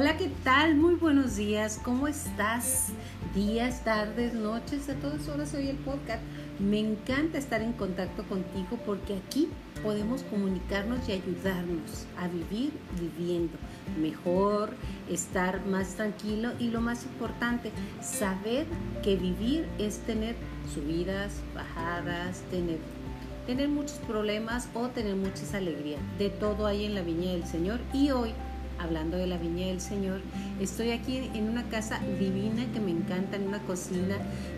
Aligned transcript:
Hola, 0.00 0.16
¿qué 0.16 0.30
tal? 0.44 0.76
Muy 0.76 0.94
buenos 0.94 1.34
días. 1.34 1.80
¿Cómo 1.82 2.06
estás? 2.06 2.90
Días, 3.34 3.82
tardes, 3.82 4.32
noches, 4.32 4.88
a 4.88 4.94
todas 4.94 5.26
horas 5.26 5.52
hoy 5.54 5.70
el 5.70 5.76
podcast. 5.78 6.22
Me 6.60 6.78
encanta 6.78 7.36
estar 7.36 7.62
en 7.62 7.72
contacto 7.72 8.22
contigo 8.28 8.78
porque 8.86 9.16
aquí 9.16 9.48
podemos 9.82 10.22
comunicarnos 10.22 11.00
y 11.08 11.12
ayudarnos 11.14 12.06
a 12.16 12.28
vivir 12.28 12.70
viviendo 13.00 13.58
mejor, 14.00 14.70
estar 15.10 15.66
más 15.66 15.96
tranquilo 15.96 16.52
y 16.60 16.70
lo 16.70 16.80
más 16.80 17.02
importante, 17.02 17.72
saber 18.00 18.68
que 19.02 19.16
vivir 19.16 19.66
es 19.80 19.98
tener 19.98 20.36
subidas, 20.72 21.32
bajadas, 21.56 22.42
tener 22.52 22.78
tener 23.48 23.68
muchos 23.70 23.96
problemas 24.06 24.68
o 24.74 24.88
tener 24.88 25.16
muchas 25.16 25.54
alegrías. 25.54 26.00
De 26.18 26.28
todo 26.28 26.66
hay 26.66 26.84
en 26.84 26.94
la 26.94 27.00
viña 27.00 27.32
del 27.32 27.46
Señor 27.46 27.80
y 27.94 28.10
hoy 28.10 28.34
hablando 28.78 29.16
de 29.16 29.26
la 29.26 29.36
viña 29.36 29.66
del 29.66 29.80
Señor. 29.80 30.20
Estoy 30.60 30.90
aquí 30.90 31.30
en 31.34 31.48
una 31.48 31.64
casa 31.64 32.00
divina 32.18 32.64
que 32.72 32.80
me 32.80 32.90
encanta, 32.90 33.36
en 33.36 33.48
una 33.48 33.60
cocina 33.60 34.16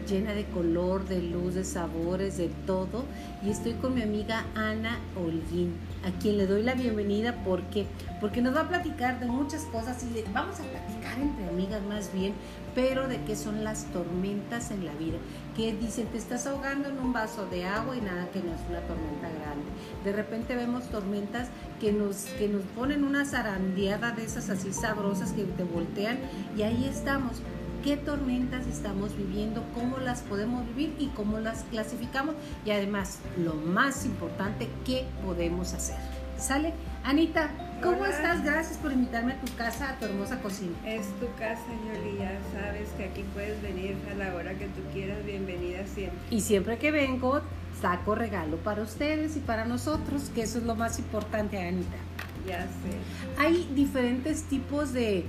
llena 0.09 0.33
de 0.33 0.45
color, 0.47 1.07
de 1.07 1.23
luz, 1.23 1.55
de 1.55 1.65
sabores, 1.65 2.37
de 2.37 2.49
todo. 2.67 3.05
Y 3.45 3.51
estoy 3.51 3.75
con 3.75 3.95
mi 3.95 4.03
amiga 4.03 4.45
Ana 4.55 4.99
Holguín, 5.17 5.75
a 6.05 6.19
quien 6.21 6.39
le 6.39 6.47
doy 6.47 6.63
la 6.63 6.75
bienvenida 6.75 7.35
porque, 7.45 7.87
porque 8.21 8.43
nos 8.43 8.55
va 8.55 8.63
a 8.63 8.69
platicar 8.69 9.21
de 9.21 9.27
muchas 9.27 9.63
cosas 9.65 10.03
y 10.03 10.25
vamos 10.33 10.61
a 10.61 10.65
platicar 10.65 11.19
entre 11.19 11.49
amigas 11.49 11.83
más 11.83 12.13
bien, 12.13 12.35
pero 12.75 13.09
de 13.09 13.23
qué 13.25 13.37
son 13.37 13.65
las 13.65 13.85
tormentas 13.87 14.71
en 14.71 14.85
la 14.85 14.93
vida. 14.95 15.19
Que 15.57 15.75
dicen, 15.75 16.07
te 16.07 16.19
estás 16.19 16.47
ahogando 16.47 16.89
en 16.89 16.99
un 16.99 17.13
vaso 17.13 17.47
de 17.47 17.65
agua 17.65 17.97
y 17.97 18.01
nada, 18.01 18.29
que 18.33 18.41
no 18.41 18.53
es 18.55 18.61
una 18.69 18.81
tormenta 18.81 19.29
grande. 19.29 19.67
De 20.05 20.13
repente 20.13 20.55
vemos 20.55 20.85
tormentas 20.85 21.49
que 21.81 21.93
nos, 21.93 22.25
que 22.39 22.47
nos 22.47 22.63
ponen 22.77 23.05
una 23.05 23.25
zarandeada 23.25 24.13
de 24.13 24.25
esas 24.25 24.51
así 24.51 24.73
sabrosas 24.73 25.33
que 25.33 25.45
te 25.45 25.65
voltean 25.65 26.19
y 26.57 26.63
ahí 26.63 26.85
estamos. 26.85 27.43
¿Qué 27.83 27.97
tormentas 27.97 28.67
estamos 28.67 29.17
viviendo? 29.17 29.65
¿Cómo 29.75 29.97
las 29.97 30.21
podemos 30.21 30.67
vivir 30.67 30.95
y 30.99 31.07
cómo 31.09 31.39
las 31.39 31.65
clasificamos? 31.65 32.35
Y 32.67 32.73
además, 32.73 33.21
lo 33.43 33.55
más 33.55 34.05
importante, 34.05 34.69
¿qué 34.85 35.07
podemos 35.25 35.73
hacer? 35.73 35.97
¿Sale? 36.37 36.75
Anita, 37.05 37.51
¿cómo 37.83 38.05
estás? 38.05 38.45
Gracias 38.45 38.77
por 38.77 38.93
invitarme 38.93 39.33
a 39.33 39.41
tu 39.41 39.55
casa, 39.57 39.91
a 39.91 39.99
tu 39.99 40.05
hermosa 40.05 40.43
cocina. 40.43 40.77
Es 40.87 41.07
tu 41.19 41.27
casa, 41.39 41.63
Yoli, 41.87 42.19
ya 42.19 42.39
sabes 42.53 42.91
que 42.99 43.05
aquí 43.05 43.25
puedes 43.33 43.61
venir 43.63 43.97
a 44.11 44.15
la 44.15 44.35
hora 44.35 44.53
que 44.55 44.67
tú 44.67 44.83
quieras, 44.93 45.25
bienvenida 45.25 45.87
siempre. 45.87 46.19
Y 46.31 46.43
siempre 46.43 46.77
que 46.77 46.91
vengo, 46.91 47.41
saco 47.81 48.15
regalo 48.15 48.57
para 48.59 48.83
ustedes 48.83 49.37
y 49.37 49.41
para 49.41 49.65
nosotros, 49.65 50.31
que 50.35 50.43
eso 50.43 50.59
es 50.59 50.65
lo 50.65 50.75
más 50.75 50.99
importante, 50.99 51.59
Anita. 51.59 51.97
Ya 52.47 52.63
sé. 52.63 53.39
Hay 53.39 53.69
diferentes 53.75 54.45
tipos 54.45 54.93
de, 54.93 55.25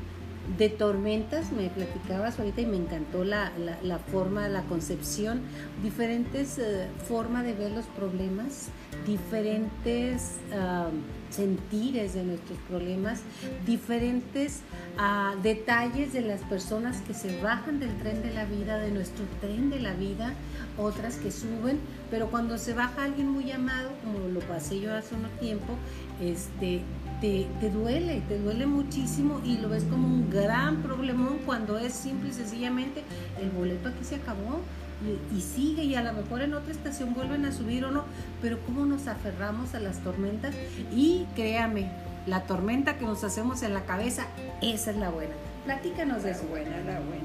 de 0.58 0.70
tormentas, 0.70 1.52
me 1.52 1.70
platicabas 1.70 2.39
ahorita 2.39 2.61
y 2.61 2.66
me 2.66 2.78
encantó 2.78 3.23
la, 3.23 3.52
la, 3.84 4.00
forma, 4.00 4.48
la 4.50 4.64
concepción, 4.64 5.42
diferentes 5.83 6.58
uh, 6.58 7.06
formas 7.06 7.45
de 7.45 7.53
ver 7.53 7.72
los 7.72 7.86
problemas, 7.86 8.70
diferentes 9.06 10.38
uh, 10.52 10.89
sentires 11.31 12.14
de 12.14 12.23
nuestros 12.23 12.58
problemas, 12.70 13.22
diferentes 13.66 14.61
uh, 14.98 15.39
detalles 15.42 16.11
de 16.14 16.22
las 16.22 16.42
personas 16.42 17.02
que 17.02 17.14
se 17.14 17.39
bajan 17.42 17.80
del 17.80 17.95
tren 18.00 18.22
de 18.22 18.33
la 18.33 18.45
vida, 18.45 18.78
de 18.78 18.92
nuestro 18.92 19.26
tren 19.39 19.70
de 19.70 19.80
la 19.80 19.94
vida, 19.94 20.33
otras 20.78 21.16
que 21.16 21.31
suben, 21.31 21.80
pero 22.09 22.30
cuando 22.30 22.58
se 22.58 22.73
baja 22.73 23.03
alguien 23.03 23.30
muy 23.30 23.52
amado, 23.52 23.92
como 24.03 24.28
lo 24.28 24.39
pasé 24.42 24.80
yo 24.80 24.94
hace 24.94 25.16
un 25.16 25.23
tiempo, 25.39 25.76
este, 26.20 26.81
te, 27.22 27.47
te, 27.59 27.69
duele, 27.69 28.22
te 28.27 28.39
duele 28.39 28.66
muchísimo 28.66 29.39
y 29.45 29.58
lo 29.58 29.69
ves 29.69 29.83
como 29.83 30.08
un 30.08 30.30
gran 30.30 30.81
problemón 30.81 31.39
cuando 31.45 31.77
es 31.77 31.94
simple 31.94 32.30
y 32.30 32.33
sencillamente 32.33 33.03
el 33.39 33.52
boleto 33.52 33.89
aquí 33.89 34.04
se 34.04 34.15
acabó 34.15 34.59
y, 35.05 35.37
y, 35.37 35.42
sigue 35.42 35.83
y 35.83 35.95
a 35.95 36.04
lo 36.04 36.14
mejor 36.14 36.42
en 36.42 36.54
otra 36.54 36.71
estación 36.71 37.14
vuelven 37.14 37.45
a 37.45 37.52
subir 37.52 37.86
o 37.86 37.92
no, 37.92 38.05
pero 38.42 38.60
cómo 38.65 38.86
nos 38.86 39.08
aferramos 39.08 39.73
a 39.76 39.80
las 39.80 39.99
tormentas 39.99 40.55
y 40.92 41.26
créame, 41.36 41.89
la 42.27 42.43
tormenta 42.43 42.98
que 42.98 43.05
nos 43.05 43.23
hacemos 43.23 43.64
en 43.64 43.73
la 43.73 43.86
cabeza, 43.86 44.27
esa 44.61 44.92
es 44.92 44.98
la 44.98 45.10
buena. 45.10 45.33
Platícanos 45.65 46.23
de 46.23 46.31
eso. 46.31 46.43
buena, 46.48 46.77
la 46.77 46.99
buena. 46.99 47.23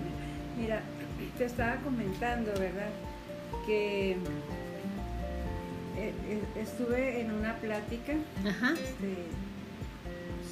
Mira, 0.59 0.81
te 1.37 1.45
estaba 1.45 1.77
comentando, 1.77 2.53
¿verdad? 2.59 2.89
Que 3.67 4.17
estuve 6.57 7.23
en 7.23 7.33
una 7.33 7.57
plática 7.57 8.13
Ajá. 8.47 8.73
Este, 8.73 9.27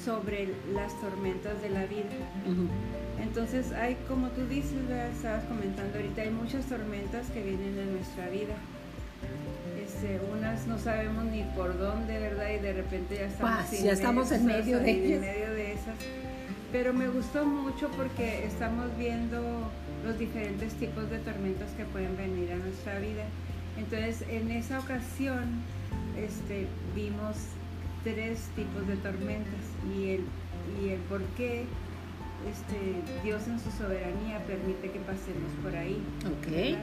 sobre 0.05 0.49
las 0.71 0.93
tormentas 1.01 1.59
de 1.61 1.69
la 1.69 1.85
vida. 1.87 2.15
Uh 2.45 2.51
-huh. 2.51 3.23
Entonces 3.23 3.71
hay, 3.71 3.95
como 4.07 4.27
tú 4.29 4.45
dices, 4.47 4.87
¿verdad? 4.87 5.09
estabas 5.09 5.43
comentando 5.45 5.97
ahorita, 5.97 6.21
hay 6.21 6.29
muchas 6.29 6.65
tormentas 6.65 7.25
que 7.33 7.41
vienen 7.41 7.77
en 7.79 7.95
nuestra 7.95 8.29
vida. 8.29 8.55
Este, 9.83 10.19
unas 10.31 10.67
no 10.67 10.77
sabemos 10.77 11.25
ni 11.25 11.43
por 11.55 11.77
dónde, 11.77 12.19
¿verdad? 12.19 12.49
Y 12.55 12.59
de 12.59 12.73
repente 12.73 13.15
ya 13.15 13.25
estamos, 13.25 13.55
Paz, 13.55 13.83
ya 13.83 13.91
estamos 13.91 14.31
en 14.31 14.45
medio 14.45 14.79
de 14.79 14.91
en 14.91 15.21
medio 15.21 15.51
de 15.53 15.73
esas. 15.73 15.95
Pero 16.71 16.93
me 16.93 17.07
gustó 17.07 17.45
mucho 17.45 17.89
porque 17.95 18.45
estamos 18.45 18.85
viendo 18.97 19.71
los 20.03 20.19
diferentes 20.19 20.73
tipos 20.73 21.09
de 21.09 21.19
tormentas 21.19 21.71
que 21.77 21.85
pueden 21.85 22.15
venir 22.17 22.51
a 22.51 22.57
nuestra 22.57 22.99
vida. 22.99 23.23
Entonces, 23.77 24.23
en 24.29 24.51
esa 24.51 24.79
ocasión, 24.79 25.61
este, 26.17 26.67
vimos 26.93 27.35
tres 28.05 28.47
tipos 28.55 28.87
de 28.87 28.95
tormentas 28.97 29.65
y 29.93 30.11
el, 30.11 30.21
y 30.81 30.89
el 30.89 30.99
por 31.01 31.21
qué 31.35 31.65
este, 32.49 33.23
Dios 33.23 33.47
en 33.47 33.59
su 33.59 33.71
soberanía 33.71 34.39
permite 34.45 34.91
que 34.91 34.99
pasemos 34.99 35.51
por 35.63 35.75
ahí. 35.75 36.01
Okay. 36.39 36.77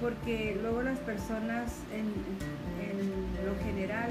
Porque 0.00 0.58
luego 0.60 0.82
las 0.82 0.98
personas 0.98 1.72
en, 1.92 2.06
en, 2.82 3.46
lo 3.46 3.56
general 3.64 4.10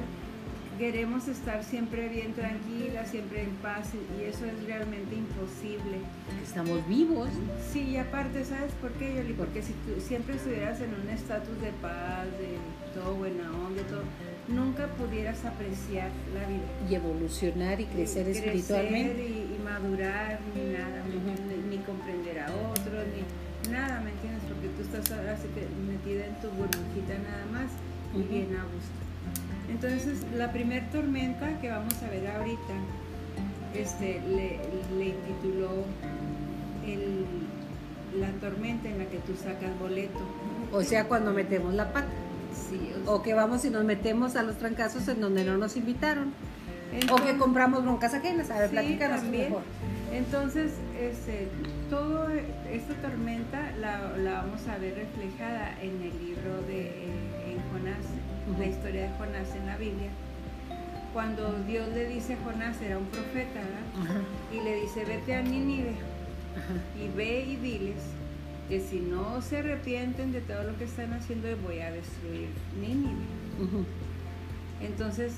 queremos 0.79 1.27
estar 1.27 1.63
siempre 1.63 2.09
bien 2.09 2.33
tranquilas, 2.33 3.09
siempre 3.09 3.43
en 3.43 3.51
paz 3.57 3.91
y 3.93 4.23
eso 4.23 4.45
es 4.45 4.63
realmente 4.65 5.15
imposible. 5.15 5.99
Estamos 6.41 6.87
vivos. 6.87 7.29
Sí, 7.71 7.81
y 7.89 7.97
aparte, 7.97 8.45
¿sabes 8.45 8.71
por 8.81 8.91
qué, 8.93 9.15
Yoli? 9.15 9.33
Porque 9.33 9.61
si 9.61 9.73
tú 9.73 9.99
siempre 9.99 10.35
estuvieras 10.35 10.79
en 10.81 10.93
un 10.93 11.09
estatus 11.09 11.59
de 11.61 11.71
paz, 11.81 12.25
de 12.39 12.57
todo 12.93 13.15
buena 13.15 13.43
onda, 13.51 13.83
todo, 13.83 14.03
nunca 14.47 14.87
pudieras 14.87 15.43
apreciar 15.45 16.09
la 16.33 16.47
vida. 16.47 16.65
Y 16.89 16.95
evolucionar 16.95 17.79
y 17.79 17.85
crecer, 17.85 18.27
y 18.27 18.31
espiritualmente. 18.31 19.13
Crecer 19.13 19.31
y, 19.31 19.55
y, 19.55 19.61
madurar, 19.63 20.39
ni 20.55 20.73
nada, 20.73 21.03
ni, 21.07 21.77
ni, 21.77 21.83
comprender 21.83 22.39
a 22.39 22.45
otros, 22.45 23.05
ni 23.15 23.71
nada, 23.71 24.01
¿me 24.01 24.11
entiendes? 24.11 24.43
Porque 24.47 24.67
tú 24.69 24.81
estás 24.83 25.11
ahora 25.17 25.37
metida 25.87 26.25
en 26.27 26.35
tu 26.41 26.49
burbujita 26.49 27.17
nada 27.23 27.45
más 27.51 27.71
y 28.13 28.21
bien 28.21 28.55
a 28.55 28.63
gusto. 28.63 29.05
Entonces, 29.69 30.23
la 30.35 30.51
primer 30.51 30.89
tormenta 30.91 31.59
que 31.59 31.69
vamos 31.69 31.95
a 32.03 32.09
ver 32.09 32.27
ahorita, 32.27 32.73
este, 33.73 34.21
le, 34.21 34.59
le 34.97 35.05
intituló 35.07 35.83
el, 36.85 37.25
la 38.19 38.29
tormenta 38.39 38.87
en 38.87 38.99
la 38.99 39.05
que 39.05 39.17
tú 39.17 39.35
sacas 39.35 39.77
boleto. 39.79 40.19
O 40.71 40.83
sea, 40.83 41.07
cuando 41.07 41.31
metemos 41.33 41.73
la 41.73 41.91
pata. 41.91 42.07
Sí, 42.69 42.91
o, 43.01 43.05
sea, 43.05 43.13
o, 43.13 43.21
que 43.21 43.33
vamos 43.33 43.65
y 43.65 43.69
nos 43.69 43.83
metemos 43.83 44.35
a 44.35 44.43
los 44.43 44.57
trancazos 44.57 45.07
en 45.07 45.21
donde 45.21 45.43
no 45.43 45.57
nos 45.57 45.75
invitaron. 45.75 46.33
Entonces, 46.91 47.27
o 47.27 47.31
que 47.31 47.37
compramos 47.37 47.83
broncas 47.83 48.13
ajenas. 48.13 48.49
A 48.49 48.59
ver, 48.59 48.69
sí, 48.69 48.75
platícanos 48.75 49.21
también. 49.21 49.49
mejor. 49.49 49.63
Entonces, 50.13 50.71
este, 50.99 51.49
toda 51.89 52.33
esta 52.71 52.93
tormenta 53.01 53.71
la, 53.81 54.15
la, 54.17 54.41
vamos 54.41 54.65
a 54.67 54.77
ver 54.77 54.95
reflejada 54.95 55.75
en 55.81 56.01
el 56.01 56.25
libro 56.25 56.61
de 56.67 56.87
eh, 56.87 57.51
en 57.51 57.71
Jonás, 57.71 58.05
uh 58.47 58.53
-huh. 58.53 58.59
la 58.59 58.65
historia 58.65 59.01
de 59.03 59.09
Jonás 59.17 59.55
en 59.55 59.65
la 59.65 59.77
Biblia. 59.77 60.09
Cuando 61.13 61.53
Dios 61.67 61.87
le 61.89 62.07
dice 62.07 62.33
a 62.33 62.37
Jonás, 62.45 62.81
era 62.81 62.97
un 62.97 63.05
profeta, 63.07 63.61
uh 63.61 64.03
-huh. 64.03 64.57
y 64.57 64.63
le 64.63 64.81
dice, 64.81 65.03
vete 65.05 65.35
a 65.35 65.41
Nínive 65.41 65.91
uh 65.91 65.93
-huh. 65.93 67.03
y 67.03 67.17
ve 67.17 67.41
y 67.41 67.55
diles 67.57 68.01
que 68.69 68.79
si 68.79 68.99
no 68.99 69.41
se 69.41 69.59
arrepienten 69.59 70.31
de 70.31 70.41
todo 70.41 70.63
lo 70.63 70.77
que 70.77 70.85
están 70.85 71.13
haciendo, 71.13 71.47
voy 71.57 71.79
a 71.79 71.91
destruir 71.91 72.49
Nínive. 72.79 73.85
Entonces, 74.81 75.33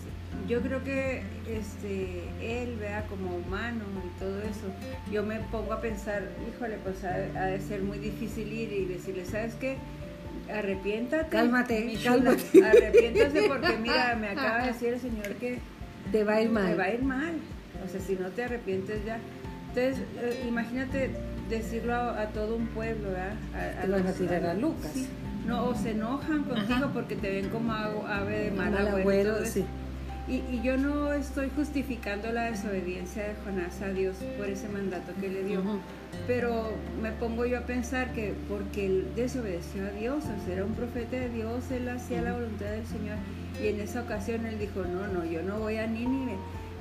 yo 0.48 0.62
creo 0.62 0.84
que 0.84 1.24
este, 1.48 2.24
él, 2.42 2.78
vea, 2.80 3.06
como 3.08 3.36
humano 3.36 3.84
y 4.06 4.20
todo 4.20 4.42
eso, 4.42 4.68
yo 5.12 5.24
me 5.24 5.40
pongo 5.52 5.74
a 5.74 5.82
pensar, 5.82 6.24
híjole, 6.50 6.78
pues 6.84 7.04
ha, 7.04 7.16
ha 7.40 7.46
de 7.46 7.60
ser 7.60 7.82
muy 7.82 8.00
difícil 8.00 8.52
ir 8.52 8.72
y 8.72 8.86
decirle, 8.86 9.26
¿sabes 9.26 9.56
qué? 9.56 9.78
Arrepiéntate. 10.52 11.30
Cálmate, 11.30 11.98
cálmate. 12.04 12.64
Arrepiéntase 12.64 13.44
porque 13.48 13.78
mira, 13.78 14.16
me 14.20 14.30
acaba 14.30 14.62
de 14.62 14.68
decir 14.68 14.94
el 14.94 15.00
Señor 15.00 15.36
que 15.36 15.60
te 16.12 16.24
va 16.24 16.36
a 16.36 16.42
ir 16.42 16.50
mal. 16.50 16.68
Te 16.68 16.76
va 16.76 16.84
a 16.86 16.94
ir 16.94 17.04
mal. 17.04 17.34
O 17.86 17.90
sea, 17.90 18.00
si 18.00 18.16
no 18.16 18.30
te 18.30 18.44
arrepientes 18.44 19.06
ya. 19.06 19.20
Entonces, 19.70 20.04
eh, 20.20 20.46
imagínate 20.48 21.12
decirlo 21.50 21.94
a, 21.94 22.22
a, 22.22 22.28
todo 22.28 22.56
un 22.56 22.68
pueblo, 22.68 23.10
¿verdad? 23.10 23.36
A, 23.54 23.84
a 23.84 23.88
los, 23.88 24.04
van 24.04 24.14
a 24.14 24.14
tirar 24.14 24.46
a, 24.46 24.54
Lucas. 24.54 24.92
Sí. 24.94 25.08
No, 25.46 25.66
o 25.66 25.76
se 25.76 25.92
enojan 25.92 26.44
contigo 26.44 26.74
Ajá. 26.74 26.92
porque 26.94 27.16
te 27.16 27.30
ven 27.30 27.50
como 27.50 27.72
ave 27.74 28.46
de 28.46 28.52
mal, 28.52 28.72
mal 28.72 28.88
agüero. 28.88 29.46
Sí. 29.46 29.66
Y, 30.28 30.62
yo 30.62 30.76
no 30.76 31.14
estoy 31.14 31.50
justificando 31.56 32.30
la 32.34 32.52
desobediencia 32.52 33.24
de 33.24 33.36
Jonás 33.46 33.82
a 33.82 33.88
Dios 33.88 34.18
por 34.38 34.50
ese 34.50 34.68
mandato 34.68 35.14
que 35.22 35.30
le 35.30 35.44
dio, 35.46 35.62
pero 36.28 36.74
me 37.02 37.14
pongo 37.14 37.46
yo 37.46 37.60
a 37.60 37.62
pensar 37.62 38.12
que 38.12 38.34
porque 38.50 38.88
él 38.88 39.08
desobedeció 39.16 39.86
a 39.86 39.92
Dios, 39.92 40.26
o 40.26 40.46
sea, 40.46 40.56
era 40.56 40.66
un 40.66 40.74
profeta 40.74 41.16
de 41.16 41.30
Dios, 41.30 41.72
él 41.72 41.88
hacía 41.88 42.22
la 42.22 42.34
voluntad 42.34 42.66
del 42.66 42.86
Señor, 42.86 43.16
y 43.64 43.68
en 43.68 43.80
esa 43.80 44.02
ocasión 44.02 44.46
él 44.46 44.60
dijo, 44.60 44.82
no, 44.82 45.08
no, 45.08 45.24
yo 45.24 45.44
no 45.44 45.60
voy 45.60 45.78
a 45.78 45.88
Nínive. 45.88 46.36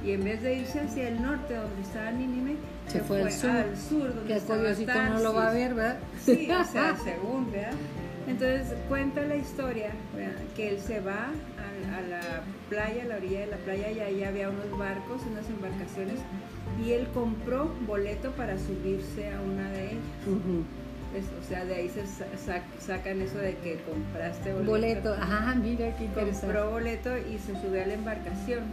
Y 0.07 0.13
en 0.13 0.23
vez 0.23 0.41
de 0.41 0.55
irse 0.55 0.79
hacia 0.79 1.09
el 1.09 1.21
norte, 1.21 1.55
donde 1.55 1.83
estaba 1.83 2.13
Nínive, 2.13 2.55
se, 2.87 3.01
fue, 3.01 3.23
al 3.23 3.33
sur, 3.33 3.51
al 3.51 3.77
sur 3.77 4.15
donde 4.15 4.29
que 4.29 4.37
estaba 4.37 5.09
no 5.09 5.19
lo 5.19 5.35
va 5.35 5.49
a 5.49 5.53
ver, 5.53 5.75
¿verdad? 5.75 5.99
Sí, 6.25 6.49
o 6.49 6.65
sea, 6.65 6.97
según, 7.05 7.51
¿verdad? 7.51 7.73
Entonces 8.29 8.73
cuenta 8.89 9.23
la 9.23 9.35
historia 9.35 9.91
que 10.55 10.71
él 10.71 10.81
se 10.81 11.01
va 11.01 11.27
a, 11.27 12.01
la 12.09 12.21
playa, 12.69 13.03
a 13.03 13.07
la 13.07 13.17
orilla 13.17 13.41
de 13.41 13.47
la 13.47 13.57
playa, 13.57 13.91
y 13.91 13.99
ahí 13.99 14.23
había 14.23 14.49
unos 14.49 14.79
barcos, 14.79 15.23
unas 15.29 15.49
embarcaciones, 15.49 16.21
y 16.85 16.93
él 16.93 17.09
compró 17.13 17.73
boleto 17.85 18.31
para 18.33 18.57
subirse 18.59 19.33
a 19.33 19.41
una 19.41 19.71
de 19.71 19.87
ellas. 19.87 21.25
o 21.41 21.49
sea, 21.49 21.65
de 21.65 21.75
ahí 21.75 21.89
se 21.89 22.05
sacan 22.81 23.23
eso 23.23 23.39
de 23.39 23.57
que 23.57 23.81
compraste 23.83 24.53
boleto. 24.53 24.71
Boleto, 24.71 25.15
ajá, 25.15 25.55
mira 25.57 25.97
qué 25.97 26.05
interesante. 26.05 26.47
Compró 26.47 26.71
boleto 26.71 27.19
y 27.19 27.39
se 27.39 27.61
subió 27.61 27.83
a 27.83 27.87
la 27.87 27.95
embarcación. 27.95 28.65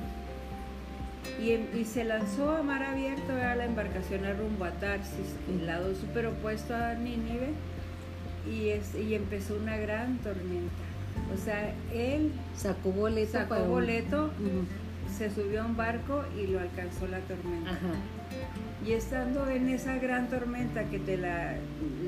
Y, 1.42 1.86
se 1.86 2.04
lanzó 2.04 2.52
a 2.52 2.64
mar 2.64 2.84
abierto 2.84 3.34
a 3.34 3.56
la 3.56 3.66
embarcación 3.66 4.26
a 4.26 4.34
rumbo 4.34 4.66
a 4.66 4.72
Tarsis, 4.72 5.36
el 5.50 5.66
lado 5.66 5.94
súper 5.96 6.28
opuesto 6.28 6.76
a 6.76 6.94
Nínive, 6.94 7.50
y, 8.50 8.70
es, 8.70 8.96
y 8.96 9.16
empezó 9.16 9.56
una 9.56 9.78
gran 9.78 10.18
tormenta. 10.20 10.72
O 11.34 11.38
sea, 11.38 11.74
él 11.94 12.32
sacó 12.56 12.92
boleto, 12.92 13.32
sacó 13.34 13.66
boleto 13.66 14.32
se 15.18 15.30
subió 15.30 15.62
a 15.62 15.66
un 15.66 15.78
barco 15.78 16.24
y 16.38 16.48
lo 16.48 16.60
alcanzó 16.60 17.08
la 17.08 17.20
tormenta. 17.20 17.72
Y 18.86 18.94
estando 18.94 19.48
en 19.48 19.70
esa 19.70 19.96
gran 19.98 20.30
tormenta 20.30 20.84
que 20.86 21.00
te 21.00 21.18
la 21.18 21.56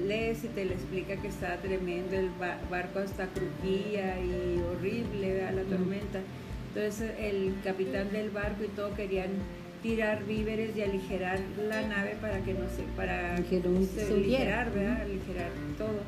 lees 0.05 0.43
y 0.43 0.47
te 0.47 0.65
la 0.65 0.73
explica 0.73 1.15
que 1.17 1.27
está 1.27 1.57
tremendo, 1.57 2.15
el 2.15 2.29
barco 2.69 2.99
hasta 2.99 3.27
crujía 3.27 4.19
y 4.19 4.59
horrible, 4.59 5.51
la 5.51 5.63
tormenta. 5.63 6.19
Entonces 6.75 7.11
el 7.17 7.55
capitán 7.63 8.11
del 8.11 8.31
barco 8.31 8.65
y 8.65 8.67
todo 8.67 8.93
querían 8.95 9.29
tirar 9.81 10.25
víveres 10.25 10.75
y 10.75 10.81
aligerar 10.81 11.39
la 11.69 11.87
nave 11.87 12.17
para 12.19 12.41
que 12.41 12.53
no 12.53 12.67
se, 12.67 12.83
para 12.97 13.35
aligerar, 13.35 14.73
¿verdad? 14.73 15.01
aligerar 15.03 15.51
todo. 15.77 16.01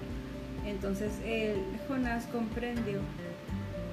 Entonces 0.65 1.13
el 1.25 1.55
Jonás 1.87 2.25
comprendió 2.25 2.99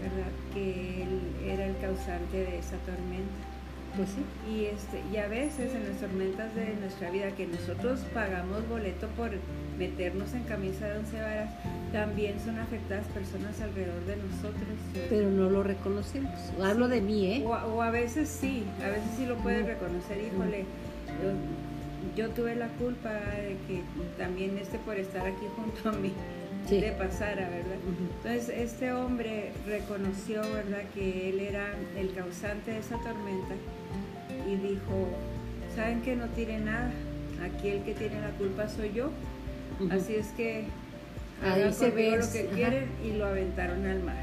¿verdad? 0.03 0.33
que 0.53 1.05
él 1.05 1.21
era 1.47 1.67
el 1.67 1.77
causante 1.79 2.39
de 2.39 2.59
esa 2.59 2.77
tormenta. 2.79 3.54
Pues 3.97 4.09
sí. 4.11 4.53
Y, 4.53 4.65
este, 4.67 5.03
y 5.13 5.17
a 5.19 5.29
veces 5.29 5.75
en 5.75 5.89
las 5.89 5.99
tormentas 5.99 6.55
de 6.55 6.75
nuestra 6.81 7.11
vida 7.11 7.31
que 7.37 7.47
nosotros 7.47 8.01
pagamos 8.13 8.69
boleto 8.69 9.07
por 9.17 9.31
meternos 9.79 10.35
en 10.35 10.43
camisa 10.45 10.87
de 10.87 10.99
once 10.99 11.21
varas, 11.21 11.51
también 11.93 12.41
son 12.45 12.59
afectadas 12.59 13.07
personas 13.09 13.61
alrededor 13.61 14.05
de 14.07 14.17
nosotros. 14.17 14.69
Pero 15.09 15.31
no 15.31 15.49
lo 15.49 15.63
reconocemos. 15.63 16.33
Hablo 16.63 16.89
de 16.89 17.01
mí, 17.01 17.27
¿eh? 17.27 17.45
O, 17.47 17.83
a 17.83 17.91
veces 17.91 18.29
sí, 18.29 18.65
a 18.85 18.89
veces 18.89 19.11
sí 19.17 19.27
lo 19.27 19.37
puedes 19.37 19.67
reconocer, 19.67 20.19
híjole. 20.19 20.65
Yo, 22.17 22.31
tuve 22.31 22.55
la 22.55 22.69
culpa 22.69 23.11
de 23.11 23.57
que 23.67 23.83
también 24.19 24.59
este 24.59 24.79
por 24.79 24.97
estar 24.97 25.27
aquí 25.27 25.47
junto 25.57 25.89
a 25.89 25.93
mí 25.93 26.13
de 26.71 26.93
pasara, 26.93 27.49
¿verdad? 27.49 27.77
Entonces 28.17 28.49
este 28.49 28.93
hombre 28.93 29.53
reconoció, 29.67 30.41
¿verdad?, 30.41 30.83
que 30.95 31.31
él 31.31 31.41
era 31.41 31.73
el 31.99 32.13
causante 32.15 32.73
de 32.73 32.79
esa 32.79 32.97
tormenta 32.99 33.55
y 34.49 34.57
dijo, 34.57 35.09
¿saben 35.75 36.03
que 36.03 36.17
no 36.17 36.27
tiene 36.29 36.61
nada? 36.61 36.91
Aquí 37.43 37.69
el 37.69 37.83
que 37.83 37.95
tiene 37.95 38.21
la 38.21 38.31
culpa 38.31 38.69
soy 38.69 38.93
yo. 38.93 39.11
Así 39.91 40.15
es 40.15 40.29
que 40.29 40.65
hagan 41.45 41.75
se 41.75 41.91
ve 41.91 42.17
lo 42.17 42.31
que 42.31 42.47
quieren 42.55 42.89
y 43.05 43.13
lo 43.13 43.27
aventaron 43.27 43.87
al 43.87 44.03
mar 44.03 44.17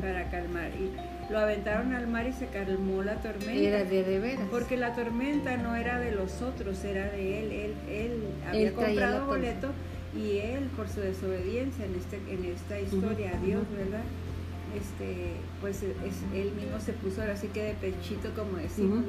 para 0.00 0.30
calmar. 0.30 0.70
Y 0.70 0.90
lo 1.30 1.38
aventaron 1.38 1.94
al 1.94 2.06
mar 2.06 2.26
y 2.26 2.32
se 2.32 2.46
calmó 2.46 3.02
la 3.02 3.16
tormenta. 3.16 3.52
Era 3.52 3.84
de 3.84 4.04
de 4.04 4.18
veras. 4.18 4.46
Porque 4.50 4.76
la 4.76 4.94
tormenta 4.94 5.56
no 5.56 5.76
era 5.76 6.00
de 6.00 6.12
los 6.12 6.40
otros, 6.42 6.82
era 6.84 7.10
de 7.10 7.40
él. 7.40 7.52
Él, 7.52 7.74
él 7.88 8.12
había 8.48 8.72
comprado 8.72 9.26
boleto 9.26 9.68
y 10.16 10.38
él 10.38 10.64
por 10.76 10.88
su 10.88 11.00
desobediencia 11.00 11.84
en, 11.84 11.94
este, 11.94 12.16
en 12.28 12.44
esta 12.44 12.80
historia 12.80 13.36
a 13.36 13.40
Dios, 13.40 13.62
¿verdad? 13.76 14.04
Este, 14.74 15.32
pues 15.60 15.82
es, 15.82 15.94
él 16.34 16.52
mismo 16.52 16.80
se 16.80 16.92
puso 16.92 17.20
ahora 17.20 17.36
sí 17.36 17.48
que 17.48 17.62
de 17.62 17.74
pechito, 17.74 18.30
como 18.34 18.58
decimos, 18.58 19.04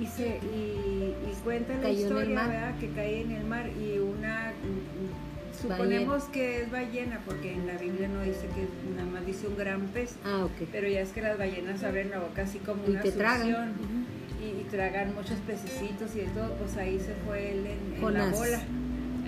Y, 0.00 0.06
se, 0.06 0.38
y, 0.38 1.14
cuenta 1.44 1.74
la 1.74 1.90
historia, 1.90 2.46
¿verdad? 2.46 2.78
Que 2.78 2.90
cae 2.90 3.22
en 3.22 3.30
el 3.30 3.44
mar 3.44 3.68
y 3.68 3.98
una, 3.98 4.52
suponemos 5.60 6.24
que 6.24 6.62
es 6.62 6.70
ballena, 6.70 7.20
porque 7.24 7.52
en 7.52 7.66
la 7.66 7.78
Biblia 7.78 8.08
no 8.08 8.20
dice 8.22 8.48
que 8.48 8.66
nada 8.94 9.08
más 9.08 9.24
dice 9.24 9.46
un 9.46 9.56
gran 9.56 9.82
pez, 9.88 10.16
ah, 10.24 10.48
pero 10.72 10.88
ya 10.88 11.00
es 11.00 11.10
que 11.10 11.22
las 11.22 11.38
ballenas 11.38 11.82
abren 11.84 12.10
la 12.10 12.18
boca 12.18 12.42
así 12.42 12.58
como 12.58 12.84
una 12.84 13.02
succión 13.02 13.74
y, 14.42 14.64
tragan 14.70 15.14
muchos 15.14 15.38
pececitos 15.46 16.16
y 16.16 16.20
de 16.20 16.26
todo, 16.26 16.52
pues 16.54 16.76
ahí 16.76 16.98
se 16.98 17.14
fue 17.24 17.52
él 17.52 17.66
en 17.66 18.02
la 18.02 18.30
bola 18.30 18.60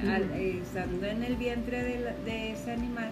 estando 0.04 1.06
en 1.06 1.22
el 1.22 1.36
vientre 1.36 1.82
de, 2.24 2.52
ese 2.52 2.72
animal, 2.72 3.10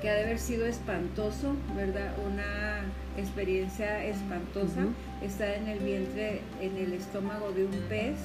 que 0.00 0.10
ha 0.10 0.14
de 0.14 0.24
haber 0.24 0.38
sido 0.38 0.66
espantoso, 0.66 1.54
¿verdad? 1.76 2.12
Una 2.26 2.82
experiencia 3.16 4.04
espantosa, 4.04 4.86
estar 5.22 5.48
en 5.50 5.68
el 5.68 5.78
vientre, 5.80 6.40
en 6.60 6.76
el 6.76 6.92
estómago 6.92 7.52
de 7.52 7.64
un 7.64 7.72
pez. 7.88 8.18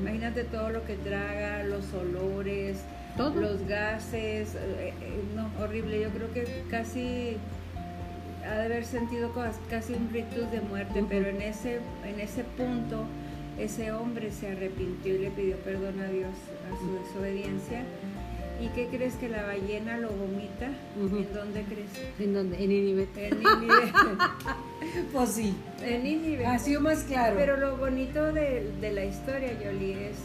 Imagínate 0.00 0.44
todo 0.44 0.70
lo 0.70 0.84
que 0.84 0.96
traga, 0.96 1.64
los 1.64 1.92
olores, 1.94 2.78
los 3.16 3.66
gases, 3.66 4.54
eh, 4.54 4.92
eh, 5.00 5.22
no, 5.34 5.50
horrible. 5.62 6.00
Yo 6.00 6.10
creo 6.10 6.32
que 6.32 6.64
casi 6.70 7.36
ha 8.44 8.54
de 8.54 8.64
haber 8.64 8.84
sentido 8.84 9.32
casi 9.70 9.94
un 9.94 10.10
rictus 10.12 10.50
de 10.50 10.60
muerte, 10.60 11.04
pero 11.08 11.28
en 11.28 11.40
ese, 11.40 11.78
en 12.04 12.20
ese 12.20 12.44
punto 12.44 13.06
ese 13.58 13.92
hombre 13.92 14.30
se 14.30 14.50
arrepintió 14.50 15.14
y 15.14 15.18
le 15.18 15.30
pidió 15.30 15.56
perdón 15.58 16.00
a 16.00 16.08
Dios 16.08 16.32
a 16.70 16.78
su 16.78 16.92
desobediencia. 17.04 17.84
¿Y 18.60 18.68
qué 18.68 18.86
crees 18.86 19.14
que 19.14 19.28
la 19.28 19.42
ballena 19.42 19.98
lo 19.98 20.10
vomita? 20.10 20.66
¿En 20.96 21.34
dónde 21.34 21.64
crees? 21.64 21.90
¿En 22.20 22.32
dónde? 22.32 22.62
En 22.62 22.68
Nínive. 22.68 23.08
En 23.16 23.38
Nínive. 23.40 23.92
pues 25.12 25.30
sí. 25.30 25.54
En 25.82 26.04
Nínive. 26.04 26.46
Ha 26.46 26.58
sido 26.60 26.80
más 26.80 27.02
claro. 27.02 27.34
Pero 27.36 27.56
lo 27.56 27.76
bonito 27.76 28.32
de, 28.32 28.70
la 28.80 29.04
historia, 29.04 29.58
Yoli, 29.60 29.92
es 29.92 30.16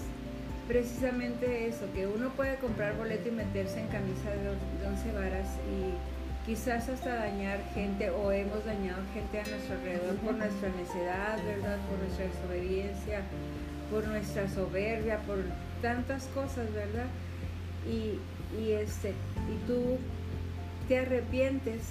precisamente 0.68 1.68
eso, 1.68 1.86
que 1.96 2.06
uno 2.06 2.30
puede 2.30 2.58
comprar 2.58 2.96
boleto 2.96 3.30
y 3.30 3.32
meterse 3.32 3.80
en 3.80 3.88
camisa 3.88 4.30
de, 4.30 4.44
de 4.44 4.88
once 4.88 5.12
varas 5.14 5.48
y 5.72 6.17
quizás 6.48 6.88
hasta 6.88 7.14
dañar 7.14 7.60
gente 7.74 8.10
o 8.10 8.32
hemos 8.32 8.66
dañado 8.66 9.02
gente 9.14 9.42
a 9.42 9.44
nuestro 9.44 9.76
alrededor 9.76 10.16
por 10.16 10.34
nuestra 10.34 10.70
necedad, 10.70 11.38
¿verdad? 11.46 11.78
Por 11.90 12.00
nuestra 12.00 12.26
desobediencia, 12.26 13.22
por 13.92 14.08
nuestra 14.08 14.50
soberbia, 14.50 15.20
por 15.28 15.40
tantas 15.82 16.24
cosas, 16.34 16.74
¿verdad? 16.74 17.08
Y, 17.86 18.18
y, 18.58 18.72
este, 18.72 19.10
y 19.10 19.68
tú 19.68 20.00
te 20.88 21.00
arrepientes 21.00 21.84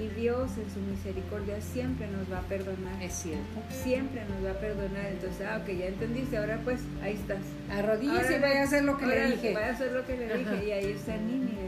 y 0.00 0.20
Dios 0.20 0.50
en 0.58 0.70
su 0.70 0.80
misericordia 0.80 1.60
siempre 1.60 2.06
nos 2.06 2.30
va 2.30 2.38
a 2.38 2.42
perdonar. 2.42 3.02
Es 3.02 3.14
cierto. 3.14 3.44
Siempre 3.70 4.22
nos 4.26 4.44
va 4.44 4.52
a 4.52 4.60
perdonar. 4.60 5.06
Entonces, 5.06 5.44
ah, 5.44 5.60
ok, 5.60 5.76
ya 5.76 5.86
entendiste, 5.86 6.36
ahora 6.36 6.60
pues 6.62 6.80
ahí 7.02 7.14
estás. 7.14 7.42
Arrodíllese 7.70 8.36
y 8.36 8.40
vaya 8.40 8.60
a 8.60 8.64
hacer 8.64 8.84
lo 8.84 8.96
que 8.96 9.06
le 9.06 9.26
dije. 9.32 9.54
Vaya 9.54 9.68
a 9.68 9.72
hacer 9.72 9.92
lo 9.92 10.06
que 10.06 10.16
le 10.16 10.38
dije. 10.38 10.66
Y 10.66 10.70
ahí 10.70 10.92
está. 10.92 11.16
Y 11.16 11.65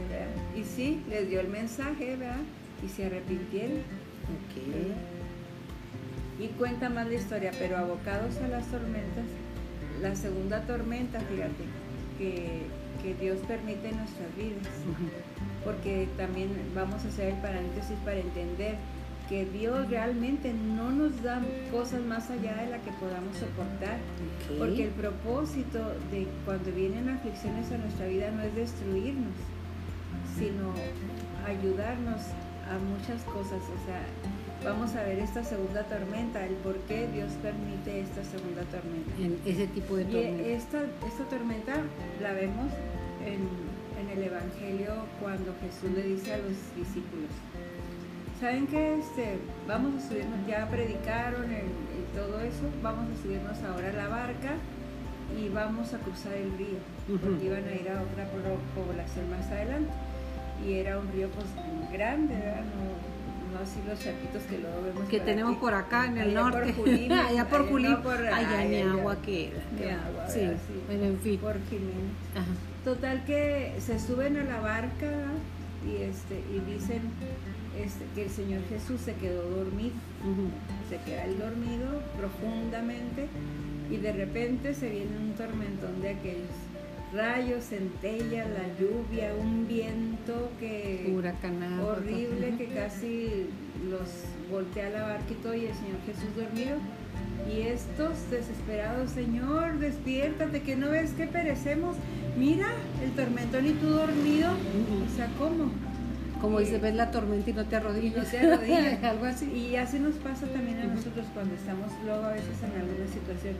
sí, 0.75 1.01
les 1.09 1.29
dio 1.29 1.39
el 1.39 1.49
mensaje, 1.49 2.15
¿verdad? 2.15 2.37
Y 2.85 2.89
se 2.89 3.05
arrepintieron. 3.05 3.79
Ok. 3.79 4.55
Y 6.39 6.47
cuenta 6.57 6.89
más 6.89 7.07
la 7.07 7.15
historia, 7.15 7.51
pero 7.59 7.77
abocados 7.77 8.37
a 8.37 8.47
las 8.47 8.65
tormentas, 8.67 9.25
la 10.01 10.15
segunda 10.15 10.61
tormenta, 10.61 11.19
fíjate, 11.19 11.65
que, 12.17 12.61
que 13.03 13.15
Dios 13.21 13.39
permite 13.47 13.89
en 13.89 13.97
nuestras 13.97 14.35
vidas 14.37 14.67
porque 15.63 16.07
también 16.17 16.49
vamos 16.73 17.03
a 17.05 17.07
hacer 17.07 17.33
el 17.33 17.41
paréntesis 17.41 17.97
para 18.05 18.19
entender 18.19 18.75
que 19.27 19.45
Dios 19.45 19.87
realmente 19.89 20.53
no 20.53 20.89
nos 20.89 21.21
da 21.21 21.39
cosas 21.71 22.01
más 22.01 22.31
allá 22.31 22.55
de 22.55 22.71
la 22.71 22.79
que 22.79 22.91
podamos 22.93 23.37
soportar, 23.37 23.99
porque 24.57 24.85
el 24.85 24.89
propósito 24.89 25.79
de 26.09 26.27
cuando 26.45 26.71
vienen 26.71 27.09
aflicciones 27.09 27.71
a 27.71 27.77
nuestra 27.77 28.07
vida 28.07 28.31
no 28.31 28.41
es 28.41 28.55
destruirnos, 28.55 29.33
sino 30.37 30.73
ayudarnos 31.45 32.21
a 32.69 32.77
muchas 32.77 33.23
cosas, 33.23 33.61
o 33.63 33.85
sea, 33.85 34.03
vamos 34.63 34.95
a 34.95 35.03
ver 35.03 35.19
esta 35.19 35.43
segunda 35.43 35.83
tormenta, 35.83 36.45
el 36.45 36.53
por 36.55 36.77
qué 36.81 37.07
Dios 37.07 37.31
permite 37.41 38.01
esta 38.01 38.23
segunda 38.23 38.61
tormenta. 38.63 39.11
En 39.19 39.39
ese 39.45 39.67
tipo 39.67 39.95
de 39.95 40.05
tormenta. 40.05 40.43
Y 40.43 40.51
esta, 40.51 40.83
esta 41.07 41.23
tormenta 41.29 41.73
la 42.21 42.33
vemos 42.33 42.71
en 43.25 44.09
el 44.17 44.23
Evangelio 44.23 44.93
cuando 45.21 45.53
Jesús 45.61 45.91
le 45.95 46.03
dice 46.03 46.33
a 46.33 46.37
los 46.37 46.55
discípulos, 46.75 47.31
¿saben 48.39 48.67
qué? 48.67 48.99
Este, 48.99 49.37
vamos 49.67 50.03
a 50.03 50.07
subirnos, 50.07 50.47
ya 50.47 50.67
predicaron 50.69 51.51
y 51.51 52.15
todo 52.15 52.39
eso, 52.39 52.63
vamos 52.81 53.05
a 53.11 53.21
subirnos 53.21 53.57
ahora 53.63 53.89
a 53.89 53.93
la 53.93 54.07
barca 54.07 54.55
y 55.37 55.49
vamos 55.49 55.93
a 55.93 55.97
cruzar 55.99 56.33
el 56.33 56.57
río, 56.57 56.79
porque 57.21 57.45
iban 57.45 57.67
a 57.67 57.73
ir 57.73 57.89
a 57.89 58.01
otra 58.01 58.25
población 58.75 59.29
más 59.29 59.45
adelante. 59.51 59.91
Y 60.65 60.73
era 60.73 60.99
un 60.99 61.11
río 61.11 61.29
pues 61.29 61.47
grande, 61.91 62.35
¿verdad? 62.35 62.63
No, 62.63 63.57
no 63.57 63.63
así 63.63 63.79
los 63.87 63.99
chapitos 63.99 64.43
que 64.43 64.57
luego 64.57 64.81
vemos. 64.83 65.09
Que 65.09 65.19
tenemos 65.19 65.57
por 65.57 65.73
acá 65.73 66.05
en 66.05 66.17
el 66.17 66.33
norte. 66.33 66.73
Por 66.73 66.85
Junín, 66.85 67.11
allá 67.11 67.45
por. 67.47 67.71
No 67.71 68.03
por, 68.03 68.17
allá 68.27 68.65
ni 68.65 68.81
agua 68.81 69.21
que 69.21 69.51
Ni 69.77 69.89
agua, 69.89 70.27
Sí, 70.29 70.39
¿verdad? 70.39 70.57
Sí. 70.67 70.73
bueno, 70.87 71.05
en 71.05 71.19
fin. 71.19 71.39
Por 71.39 71.55
Jiménez. 71.69 72.13
Ajá. 72.35 72.45
Total 72.83 73.25
que 73.25 73.73
se 73.79 73.99
suben 73.99 74.37
a 74.37 74.43
la 74.43 74.59
barca 74.59 75.11
y 75.85 76.01
este 76.03 76.39
y 76.53 76.59
dicen 76.71 77.01
este, 77.77 78.05
que 78.15 78.23
el 78.23 78.29
Señor 78.29 78.61
Jesús 78.69 79.01
se 79.01 79.13
quedó 79.15 79.41
dormido, 79.49 79.95
se 80.89 80.97
queda 81.09 81.25
él 81.25 81.37
dormido 81.39 82.01
profundamente 82.17 83.27
y 83.89 83.97
de 83.97 84.11
repente 84.11 84.73
se 84.73 84.89
viene 84.89 85.17
un 85.17 85.33
tormentón 85.33 86.01
de 86.01 86.09
aquellos 86.09 86.49
rayos, 87.13 87.63
centella, 87.65 88.45
la 88.47 88.67
lluvia, 88.79 89.33
un 89.39 89.67
viento 89.67 90.51
que 90.59 91.11
Huracanado. 91.15 91.87
horrible 91.87 92.55
que 92.57 92.67
casi 92.67 93.47
los 93.89 94.09
voltea 94.51 94.89
la 94.89 95.03
barca 95.03 95.25
y 95.31 95.35
todo 95.35 95.53
y 95.55 95.65
el 95.65 95.73
Señor 95.73 95.97
Jesús 96.05 96.35
dormido. 96.35 96.77
Y 97.51 97.61
estos 97.61 98.29
desesperados, 98.29 99.11
Señor, 99.11 99.79
despiértate, 99.79 100.61
que 100.61 100.75
no 100.75 100.89
ves 100.91 101.11
que 101.13 101.25
perecemos. 101.25 101.95
Mira, 102.37 102.67
el 103.03 103.11
tormentón 103.11 103.65
y 103.65 103.71
tú 103.71 103.87
dormido. 103.89 104.51
O 104.51 105.15
sea, 105.15 105.27
¿cómo? 105.37 105.71
Como 106.41 106.59
dice, 106.59 106.77
ves 106.77 106.95
la 106.95 107.11
tormenta 107.11 107.49
y 107.49 107.53
no 107.53 107.65
te 107.65 107.75
Y 107.75 107.79
no 107.79 107.85
arrodillas. 107.87 108.31
te 108.31 108.39
arrodillas. 108.39 109.03
Algo 109.03 109.25
así. 109.25 109.45
Y 109.51 109.75
así 109.77 109.99
nos 109.99 110.15
pasa 110.15 110.45
también 110.47 110.79
a 110.79 110.85
nosotros 110.85 111.25
cuando 111.33 111.55
estamos 111.55 111.91
luego 112.05 112.23
a 112.23 112.31
veces 112.33 112.55
en 112.63 112.79
alguna 112.79 113.07
situación. 113.07 113.55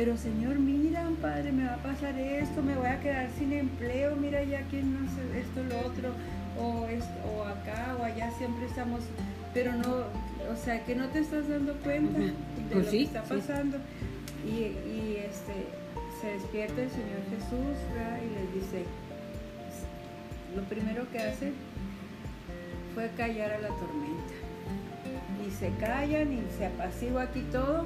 Pero 0.00 0.16
Señor, 0.16 0.58
mira, 0.58 1.06
Padre, 1.20 1.52
me 1.52 1.66
va 1.66 1.74
a 1.74 1.82
pasar 1.82 2.18
esto, 2.18 2.62
me 2.62 2.74
voy 2.74 2.86
a 2.86 2.98
quedar 3.00 3.28
sin 3.38 3.52
empleo, 3.52 4.16
mira 4.16 4.42
ya 4.42 4.62
quién 4.70 4.94
no 4.94 5.00
sé 5.10 5.40
esto, 5.40 5.62
lo 5.62 5.78
otro, 5.86 6.14
o, 6.58 6.86
esto, 6.86 7.12
o 7.28 7.44
acá 7.44 7.94
o 8.00 8.04
allá 8.04 8.30
siempre 8.38 8.64
estamos, 8.64 9.02
pero 9.52 9.74
no, 9.74 10.06
o 10.50 10.56
sea, 10.56 10.82
que 10.86 10.96
no 10.96 11.06
te 11.08 11.18
estás 11.18 11.46
dando 11.50 11.74
cuenta 11.84 12.18
de 12.18 12.32
Pues 12.72 12.86
lo 12.86 12.90
sí, 12.90 12.96
que 12.96 13.04
está 13.04 13.24
sí. 13.26 13.34
pasando. 13.34 13.76
Y, 14.46 14.50
y, 14.88 15.22
este, 15.28 15.52
se 16.22 16.28
despierta 16.28 16.80
el 16.80 16.90
Señor 16.90 17.20
Jesús 17.28 17.76
¿verdad? 17.92 18.20
y 18.22 18.54
les 18.54 18.54
dice, 18.54 18.84
lo 20.56 20.62
primero 20.62 21.10
que 21.12 21.18
hace 21.18 21.52
fue 22.94 23.10
callar 23.18 23.52
a 23.52 23.58
la 23.58 23.68
tormenta. 23.68 24.32
Y 25.46 25.50
se 25.50 25.68
callan 25.78 26.32
y 26.32 26.40
se 26.56 26.64
apacigua 26.64 27.24
aquí 27.24 27.42
todo 27.52 27.84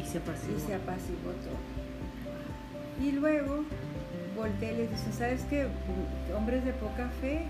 Y 0.00 0.04
se 0.06 0.20
pasó. 0.20 0.46
y 0.56 0.60
se 0.60 0.74
apaciguó 0.74 1.30
todo. 1.42 3.04
Y 3.06 3.12
luego 3.12 3.64
voltea 4.36 4.72
y 4.72 4.76
les 4.78 4.90
dice, 4.90 5.12
¿sabes 5.16 5.42
qué? 5.50 5.66
Hombres 6.36 6.64
de 6.64 6.72
poca 6.72 7.08
fe, 7.20 7.42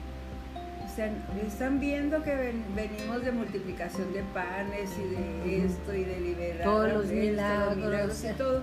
o 0.84 0.94
sea, 0.96 1.10
están 1.46 1.80
viendo 1.80 2.22
que 2.22 2.34
ven- 2.34 2.64
venimos 2.76 3.24
de 3.24 3.32
multiplicación 3.32 4.12
de 4.12 4.22
panes 4.34 4.90
y 4.98 5.48
de 5.48 5.64
esto 5.66 5.94
y 5.94 6.04
de 6.04 6.20
liberar 6.20 6.64
Todos 6.64 6.92
los 6.92 7.04
esto, 7.06 7.14
los 7.14 7.76
milagros, 7.76 8.24
y 8.24 8.32
todo. 8.38 8.62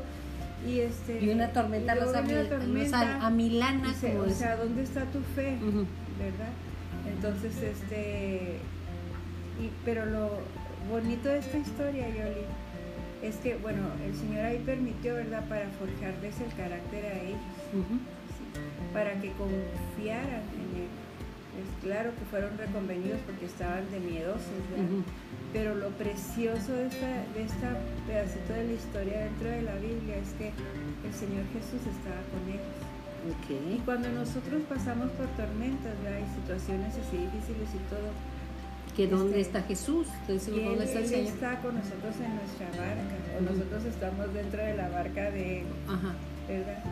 Y, 0.68 0.80
este, 0.82 1.20
Y 1.24 1.30
una 1.30 1.52
tormenta 1.52 1.96
y 1.96 2.00
los, 2.00 2.14
amil- 2.14 2.30
una 2.32 2.40
los 2.42 2.50
tormenta, 2.50 3.00
a, 3.02 3.26
a 3.28 3.30
Milana, 3.32 3.90
o 3.90 4.30
sea, 4.30 4.56
¿dónde 4.58 4.84
está 4.84 5.06
tu 5.06 5.20
fe? 5.36 5.58
¿Verdad? 6.20 6.52
Entonces, 7.08 7.52
este, 7.64 8.58
y- 9.60 9.72
pero 9.84 10.06
lo 10.06 10.30
bonito 10.90 11.30
de 11.30 11.40
esta 11.40 11.58
historia, 11.58 12.08
Yoli, 12.10 12.46
es 13.22 13.36
que, 13.38 13.56
bueno, 13.58 13.84
el 14.06 14.16
Señor 14.16 14.46
ahí 14.46 14.58
permitió, 14.66 15.16
¿verdad?, 15.16 15.48
para 15.48 15.68
forjarles 15.78 16.40
el 16.42 16.54
carácter 16.56 17.06
a 17.06 17.22
ellos, 17.22 17.40
para 18.94 19.14
que 19.22 19.32
confiaran 19.34 20.42
en 20.58 20.70
Él. 20.84 20.90
Es 21.52 21.84
claro 21.84 22.12
que 22.18 22.24
fueron 22.32 22.58
reconvenidos 22.58 23.20
porque 23.28 23.46
estaban 23.46 23.84
de 23.92 24.00
miedosos, 24.00 24.62
¿verdad? 24.72 25.04
Pero 25.54 25.76
lo 25.76 25.90
precioso 26.00 26.72
de 26.72 26.88
esta, 26.88 27.12
de 27.36 27.44
esta 27.44 27.78
pedacito 28.08 28.54
de 28.54 28.64
la 28.66 28.74
historia 28.74 29.20
dentro 29.28 29.50
de 29.50 29.62
la 29.62 29.76
Biblia 29.76 30.16
es 30.18 30.32
que 30.40 30.48
el 30.50 31.14
Señor 31.14 31.44
Jesús 31.52 31.84
estaba 31.86 32.24
con 32.32 32.42
ellos. 32.48 32.72
Y 33.22 33.76
Ok. 33.78 33.86
cuando 33.86 34.10
nosotros 34.10 34.64
pasamos 34.68 35.12
por 35.12 35.28
tormentas, 35.38 35.94
¿verdad? 36.02 36.24
y 36.26 36.30
situaciones 36.42 36.96
así 36.98 37.18
difíciles 37.20 37.70
y 37.76 37.82
todo, 37.92 38.10
Que 38.96 39.08
dónde 39.08 39.40
Este, 39.40 39.58
está 39.60 39.62
Jesús. 39.68 40.08
Entonces, 40.22 40.48
él, 40.54 40.66
¿dónde 40.66 40.84
está 40.86 41.00
el 41.00 41.06
él 41.06 41.10
Señor? 41.10 41.28
está 41.34 41.60
con 41.62 41.76
nosotros 41.76 42.16
en 42.20 42.36
nuestra 42.36 42.68
barca, 42.76 43.16
o 43.38 43.42
nosotros 43.42 43.86
estamos 43.86 44.34
dentro 44.34 44.62
de 44.64 44.74
la 44.76 44.90
barca 44.90 45.32
de 45.32 45.60
él, 45.62 45.66
Ajá. 45.88 46.14
¿verdad? 46.48 46.84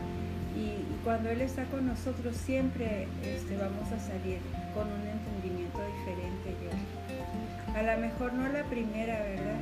Y, 0.56 0.88
cuando 1.04 1.30
él 1.30 1.40
está 1.40 1.64
con 1.64 1.86
nosotros 1.86 2.36
siempre 2.36 3.06
este, 3.24 3.56
vamos 3.56 3.88
a 3.92 3.98
salir 4.00 4.36
con 4.74 4.84
un 4.86 5.00
entendimiento 5.08 5.78
diferente, 5.96 6.52
yo. 6.60 7.72
A 7.74 7.82
lo 7.82 8.00
mejor 8.00 8.32
no 8.34 8.48
la 8.48 8.64
primera, 8.64 9.18
¿verdad? 9.20 9.60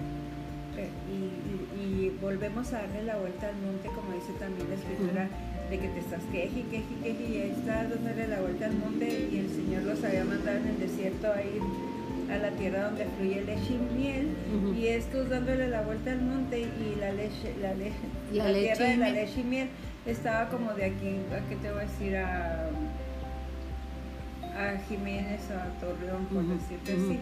Pe- 0.74 0.90
Y, 1.10 1.18
y- 1.22 1.78
y 1.78 2.18
volvemos 2.20 2.72
a 2.72 2.82
darle 2.82 3.02
la 3.04 3.16
vuelta 3.18 3.48
al 3.48 3.56
monte, 3.56 3.88
como 3.94 4.12
dice 4.14 4.32
también 4.40 4.68
la 4.68 4.74
escritura, 4.76 5.28
de 5.70 5.78
que 5.78 5.88
te 5.88 5.98
estás 6.00 6.22
queje, 6.32 6.62
queje, 6.70 6.94
queje, 7.02 7.24
y 7.28 7.36
ahí 7.42 7.50
estás 7.56 7.90
dándole 7.90 8.26
la 8.26 8.40
vuelta 8.40 8.66
al 8.66 8.74
monte 8.74 9.28
y 9.30 9.38
el 9.38 9.48
Señor 9.50 9.82
los 9.82 10.02
había 10.02 10.24
mandado 10.24 10.58
en 10.58 10.66
el 10.68 10.78
desierto 10.80 11.30
a 11.32 11.42
ir 11.42 11.62
a 12.30 12.36
la 12.36 12.50
tierra 12.50 12.84
donde 12.84 13.06
fluye 13.16 13.42
leche 13.44 13.74
y 13.74 13.94
miel, 13.96 14.28
Ujú. 14.56 14.74
y 14.74 14.88
estos 14.88 15.28
dándole 15.30 15.68
la 15.68 15.82
vuelta 15.82 16.12
al 16.12 16.20
monte 16.20 16.60
y 16.60 16.96
la 17.00 17.12
leche, 17.12 17.54
la 17.60 17.74
leche, 17.74 17.94
La 18.32 18.44
la, 18.44 18.52
leche 18.52 18.74
tierra 18.74 18.90
de 18.90 18.96
la 18.96 19.10
leche 19.10 19.40
y 19.40 19.44
miel 19.44 19.68
estaba 20.06 20.48
como 20.48 20.72
de 20.72 20.84
aquí, 20.86 21.16
¿a 21.32 21.48
qué 21.48 21.56
te 21.56 21.70
voy 21.70 21.80
a 21.80 21.84
decir? 21.84 22.16
A, 22.16 22.70
a 24.56 24.78
Jiménez 24.88 25.40
o 25.50 25.54
a 25.54 25.80
Torreón, 25.80 26.26
por 26.26 26.44
decirte 26.44 26.92
así. 26.92 27.18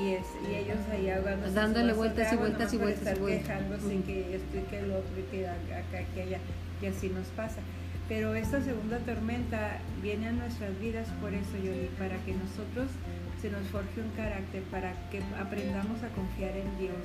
Y, 0.00 0.12
es, 0.14 0.26
y 0.50 0.54
ellos 0.56 0.78
ahí 0.90 1.08
su 1.46 1.54
Dándole 1.54 1.92
vueltas 1.92 2.32
y 2.32 2.36
vueltas 2.36 2.72
y 2.72 2.78
vueltas 2.78 3.16
y 3.16 3.98
que 4.02 4.36
esto 4.36 4.58
y 4.58 4.62
que 4.62 4.78
el 4.80 4.90
otro 4.90 5.12
y 5.18 5.22
que 5.30 5.46
acá, 5.46 6.02
que 6.14 6.22
allá, 6.22 6.38
y 6.82 6.86
así 6.86 7.08
nos 7.10 7.26
pasa. 7.28 7.60
Pero 8.08 8.34
esta 8.34 8.60
segunda 8.62 8.98
tormenta 8.98 9.78
viene 10.02 10.28
a 10.28 10.32
nuestras 10.32 10.78
vidas 10.78 11.08
por 11.22 11.32
eso, 11.32 11.56
Yoli, 11.56 11.88
para 11.98 12.16
que 12.24 12.34
nosotros 12.34 12.88
se 13.40 13.50
nos 13.50 13.66
forje 13.68 14.00
un 14.00 14.10
carácter, 14.16 14.62
para 14.70 14.92
que 15.10 15.20
aprendamos 15.40 16.02
a 16.02 16.08
confiar 16.08 16.56
en 16.56 16.68
Dios, 16.78 16.96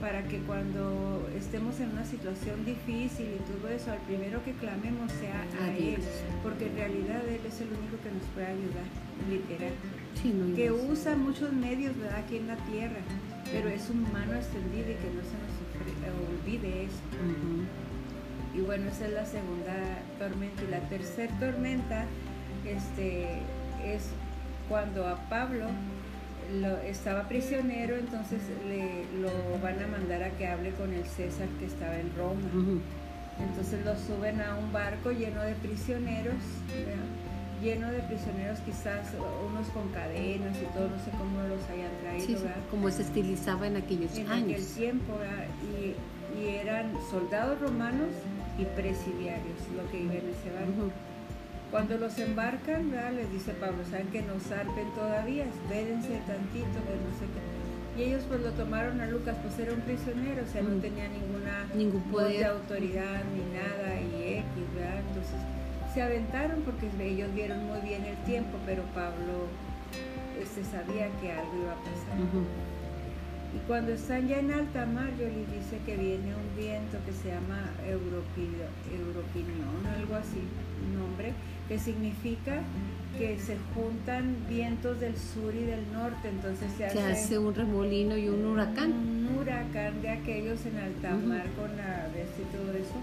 para 0.00 0.22
que 0.24 0.38
cuando 0.38 1.28
estemos 1.36 1.78
en 1.80 1.90
una 1.90 2.04
situación 2.04 2.64
difícil 2.64 3.26
y 3.38 3.42
todo 3.50 3.68
eso, 3.70 3.92
al 3.92 3.98
primero 3.98 4.42
que 4.44 4.52
clamemos 4.52 5.10
sea 5.12 5.42
a, 5.60 5.64
A 5.66 5.76
Él, 5.76 5.96
Dios. 5.96 6.06
porque 6.42 6.66
en 6.66 6.76
realidad 6.76 7.22
Él 7.28 7.40
es 7.46 7.60
el 7.60 7.68
único 7.68 7.98
que 8.02 8.10
nos 8.10 8.26
puede 8.34 8.46
ayudar, 8.46 8.86
literal. 9.30 9.74
Sí, 10.20 10.32
no 10.34 10.44
hay 10.46 10.52
Que 10.54 10.70
usa 10.72 11.16
muchos 11.16 11.52
medios 11.52 11.96
¿verdad? 11.98 12.18
aquí 12.18 12.36
en 12.36 12.46
la 12.48 12.56
tierra, 12.66 12.98
pero 13.50 13.68
es 13.68 13.88
un 13.90 14.02
mano 14.12 14.34
extendida 14.34 14.90
y 14.90 14.98
que 14.98 15.10
no 15.14 15.22
se 15.22 15.38
nos 15.38 15.54
olvide 16.42 16.84
eso. 16.84 17.02
Y 18.54 18.60
bueno, 18.60 18.88
esa 18.90 19.06
es 19.06 19.12
la 19.12 19.24
segunda 19.26 19.74
tormenta. 20.18 20.62
Y 20.62 20.70
la 20.70 20.80
tercera 20.88 21.32
tormenta 21.38 22.04
este, 22.66 23.38
es 23.84 24.08
cuando 24.68 25.06
a 25.08 25.16
Pablo 25.28 25.66
lo, 26.60 26.76
estaba 26.78 27.28
prisionero, 27.28 27.96
entonces 27.96 28.40
le, 28.68 29.04
lo 29.20 29.30
van 29.62 29.82
a 29.82 29.86
mandar 29.86 30.22
a 30.22 30.30
que 30.30 30.46
hable 30.46 30.70
con 30.72 30.92
el 30.92 31.04
César 31.06 31.48
que 31.58 31.66
estaba 31.66 31.96
en 31.96 32.10
Roma. 32.16 32.40
Entonces 33.40 33.84
lo 33.84 33.96
suben 33.96 34.40
a 34.42 34.56
un 34.56 34.70
barco 34.72 35.10
lleno 35.10 35.42
de 35.42 35.54
prisioneros, 35.54 36.34
¿verdad? 36.68 37.02
lleno 37.62 37.90
de 37.92 38.00
prisioneros 38.00 38.58
quizás 38.60 39.06
unos 39.48 39.68
con 39.68 39.88
cadenas 39.92 40.56
y 40.60 40.64
todo, 40.74 40.88
no 40.88 40.98
sé 40.98 41.10
cómo 41.16 41.40
los 41.42 41.62
hayan 41.70 41.92
traído, 42.02 42.40
Sí, 42.40 42.44
como 42.70 42.90
se 42.90 43.02
estilizaba 43.02 43.68
en 43.68 43.76
aquellos 43.76 44.18
en 44.18 44.28
años. 44.28 44.52
aquel 44.60 44.66
tiempo 44.66 45.16
¿verdad? 45.16 45.46
y, 45.78 45.94
y 46.40 46.48
eran 46.56 46.90
soldados 47.08 47.60
romanos 47.60 48.08
y 48.58 48.64
presidiarios 48.64 49.58
lo 49.76 49.90
que 49.90 50.00
iban 50.00 50.16
en 50.16 50.28
ese 50.30 50.50
barco. 50.52 50.92
Cuando 51.70 51.96
los 51.96 52.18
embarcan, 52.18 52.90
¿verdad? 52.90 53.12
les 53.12 53.32
dice 53.32 53.52
Pablo, 53.52 53.78
saben 53.90 54.08
que 54.08 54.20
no 54.22 54.38
zarpen 54.40 54.92
todavía, 54.94 55.44
espérense 55.44 56.20
tantito, 56.26 56.78
que 56.84 56.96
no 57.00 57.10
sé 57.16 57.24
qué. 57.32 57.40
Y 57.96 58.04
ellos 58.08 58.24
pues 58.28 58.40
lo 58.40 58.50
tomaron 58.52 59.00
a 59.00 59.06
Lucas, 59.06 59.36
pues 59.42 59.58
era 59.58 59.72
un 59.72 59.80
prisionero, 59.80 60.42
o 60.44 60.52
sea, 60.52 60.62
no 60.62 60.80
tenía 60.80 61.08
ninguna 61.08 61.64
Ningún 61.74 62.02
voz 62.10 62.24
de 62.24 62.28
poder. 62.28 62.44
autoridad 62.46 63.20
ni 63.32 63.44
nada 63.56 64.00
y 64.00 64.38
X, 64.38 64.74
¿verdad? 64.74 65.00
Entonces 65.08 65.40
se 65.94 66.02
aventaron 66.02 66.62
porque 66.62 66.88
ellos 67.04 67.32
vieron 67.34 67.66
muy 67.66 67.80
bien 67.80 68.04
el 68.04 68.16
tiempo, 68.24 68.58
pero 68.64 68.82
Pablo 68.94 69.48
este, 70.40 70.64
sabía 70.64 71.08
que 71.20 71.32
algo 71.32 71.52
iba 71.62 71.72
a 71.72 71.76
pasar. 71.76 72.16
Y 73.54 73.58
cuando 73.66 73.92
están 73.92 74.28
ya 74.28 74.38
en 74.38 74.50
alta 74.50 74.86
mar, 74.86 75.10
les 75.18 75.34
dice 75.52 75.78
que 75.84 75.96
viene 75.96 76.34
un 76.34 76.56
viento 76.56 76.96
que 77.04 77.12
se 77.12 77.28
llama 77.28 77.70
Europino, 77.86 79.64
algo 79.94 80.14
así, 80.14 80.40
un 80.86 80.98
nombre, 80.98 81.34
que 81.68 81.78
significa 81.78 82.62
que 83.18 83.38
se 83.38 83.58
juntan 83.74 84.36
vientos 84.48 84.98
del 85.00 85.16
sur 85.16 85.54
y 85.54 85.64
del 85.64 85.92
norte, 85.92 86.28
entonces 86.30 86.72
se, 86.78 86.84
hace, 86.84 87.38
un 87.38 87.54
remolino 87.54 88.16
y 88.16 88.28
un 88.28 88.44
huracán. 88.46 88.90
Un 88.92 89.38
huracán 89.38 90.00
de 90.00 90.08
aquellos 90.08 90.64
en 90.64 90.78
alta 90.78 91.10
mar 91.10 91.44
con 91.56 91.76
la 91.76 92.08
bestia 92.14 92.44
y 92.44 92.56
todo 92.56 92.72
eso. 92.72 92.96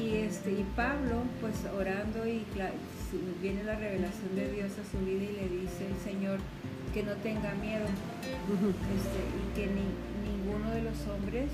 Y, 0.00 0.16
este, 0.16 0.52
y 0.52 0.64
Pablo, 0.76 1.22
pues 1.40 1.54
orando 1.76 2.26
y 2.26 2.44
viene 3.40 3.64
la 3.64 3.76
revelación 3.76 4.34
de 4.34 4.52
Dios 4.52 4.72
a 4.72 4.90
su 4.90 5.04
vida 5.04 5.22
y 5.24 5.36
le 5.36 5.60
dice 5.60 5.86
el 5.86 5.96
Señor, 6.04 6.38
que 6.92 7.02
no 7.02 7.12
tenga 7.16 7.52
miedo 7.54 7.84
este, 7.84 9.20
y 9.36 9.54
que 9.54 9.66
ni, 9.66 9.86
ninguno 10.46 10.70
de 10.70 10.82
los 10.82 11.06
hombres 11.08 11.50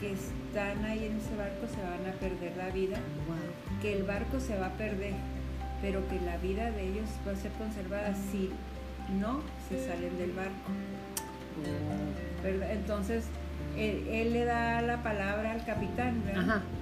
que 0.00 0.12
están 0.12 0.84
ahí 0.84 1.06
en 1.06 1.16
ese 1.16 1.36
barco 1.36 1.66
se 1.68 1.82
van 1.82 2.06
a 2.06 2.18
perder 2.18 2.56
la 2.56 2.70
vida, 2.70 2.98
que 3.80 3.96
el 3.96 4.04
barco 4.04 4.40
se 4.40 4.56
va 4.58 4.66
a 4.66 4.72
perder, 4.72 5.14
pero 5.82 6.06
que 6.08 6.20
la 6.20 6.36
vida 6.38 6.70
de 6.70 6.88
ellos 6.88 7.08
va 7.26 7.32
a 7.32 7.36
ser 7.36 7.52
conservada 7.52 8.14
si 8.30 8.50
no 9.20 9.40
se 9.68 9.86
salen 9.86 10.16
del 10.18 10.32
barco. 10.32 10.70
Entonces, 12.44 13.24
él, 13.76 14.32
le 14.32 14.44
da 14.44 14.80
la 14.82 15.02
palabra 15.02 15.52
al 15.52 15.64
capitán, 15.64 16.22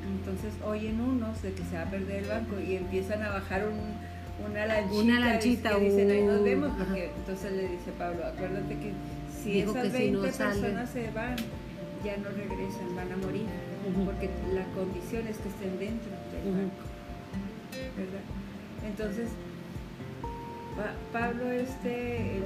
Entonces 0.06 0.54
oyen 0.64 1.00
unos 1.00 1.42
de 1.42 1.52
que 1.52 1.64
se 1.64 1.76
va 1.76 1.82
a 1.82 1.90
perder 1.90 2.24
el 2.24 2.28
barco 2.28 2.60
y 2.60 2.76
empiezan 2.76 3.22
a 3.22 3.30
bajar 3.30 3.66
un, 3.66 3.94
una 4.38 4.66
lanchita, 4.66 5.02
una 5.02 5.20
lanchita 5.20 5.78
que 5.78 5.90
dicen, 5.90 6.10
ahí 6.10 6.22
nos 6.22 6.40
uh, 6.40 6.44
vemos, 6.44 6.72
porque 6.76 7.10
entonces 7.16 7.52
le 7.52 7.62
dice 7.68 7.92
Pablo, 7.98 8.26
acuérdate 8.26 8.74
que 8.76 8.92
si 9.42 9.60
esas 9.60 9.92
20 9.92 10.28
personas 10.28 10.90
se 10.90 11.10
van, 11.10 11.36
ya 12.04 12.16
no 12.16 12.28
regresan, 12.30 12.96
van 12.96 13.12
a 13.12 13.16
morir, 13.16 13.46
porque 14.04 14.30
la 14.52 14.64
condición 14.74 15.26
es 15.28 15.38
que 15.38 15.48
estén 15.48 15.78
dentro 15.78 16.10
del 16.32 16.52
barco, 16.52 16.84
¿verdad? 17.96 18.24
Entonces, 18.86 19.28
Pablo 21.12 21.50
este 21.52 22.42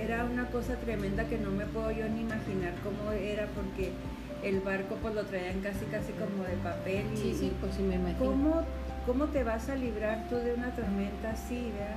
era 0.00 0.24
una 0.24 0.46
cosa 0.50 0.74
tremenda 0.76 1.24
que 1.24 1.38
no 1.38 1.50
me 1.50 1.64
puedo 1.66 1.90
yo 1.90 2.08
ni 2.08 2.20
imaginar 2.20 2.74
cómo 2.82 3.12
era, 3.12 3.46
porque 3.54 3.92
el 4.42 4.60
barco 4.60 4.96
pues 5.02 5.14
lo 5.14 5.24
traían 5.24 5.60
casi 5.60 5.84
casi 5.86 6.12
como 6.12 6.44
de 6.44 6.56
papel 6.62 7.04
y, 7.14 7.16
sí, 7.16 7.36
sí, 7.38 7.52
pues 7.60 7.74
sí 7.74 7.82
me 7.82 7.96
imagino. 7.96 8.18
¿cómo 8.18 8.64
¿Cómo 9.08 9.24
te 9.28 9.42
vas 9.42 9.70
a 9.70 9.74
librar 9.74 10.28
tú 10.28 10.36
de 10.36 10.52
una 10.52 10.68
tormenta 10.76 11.30
así, 11.30 11.72
verdad? 11.72 11.96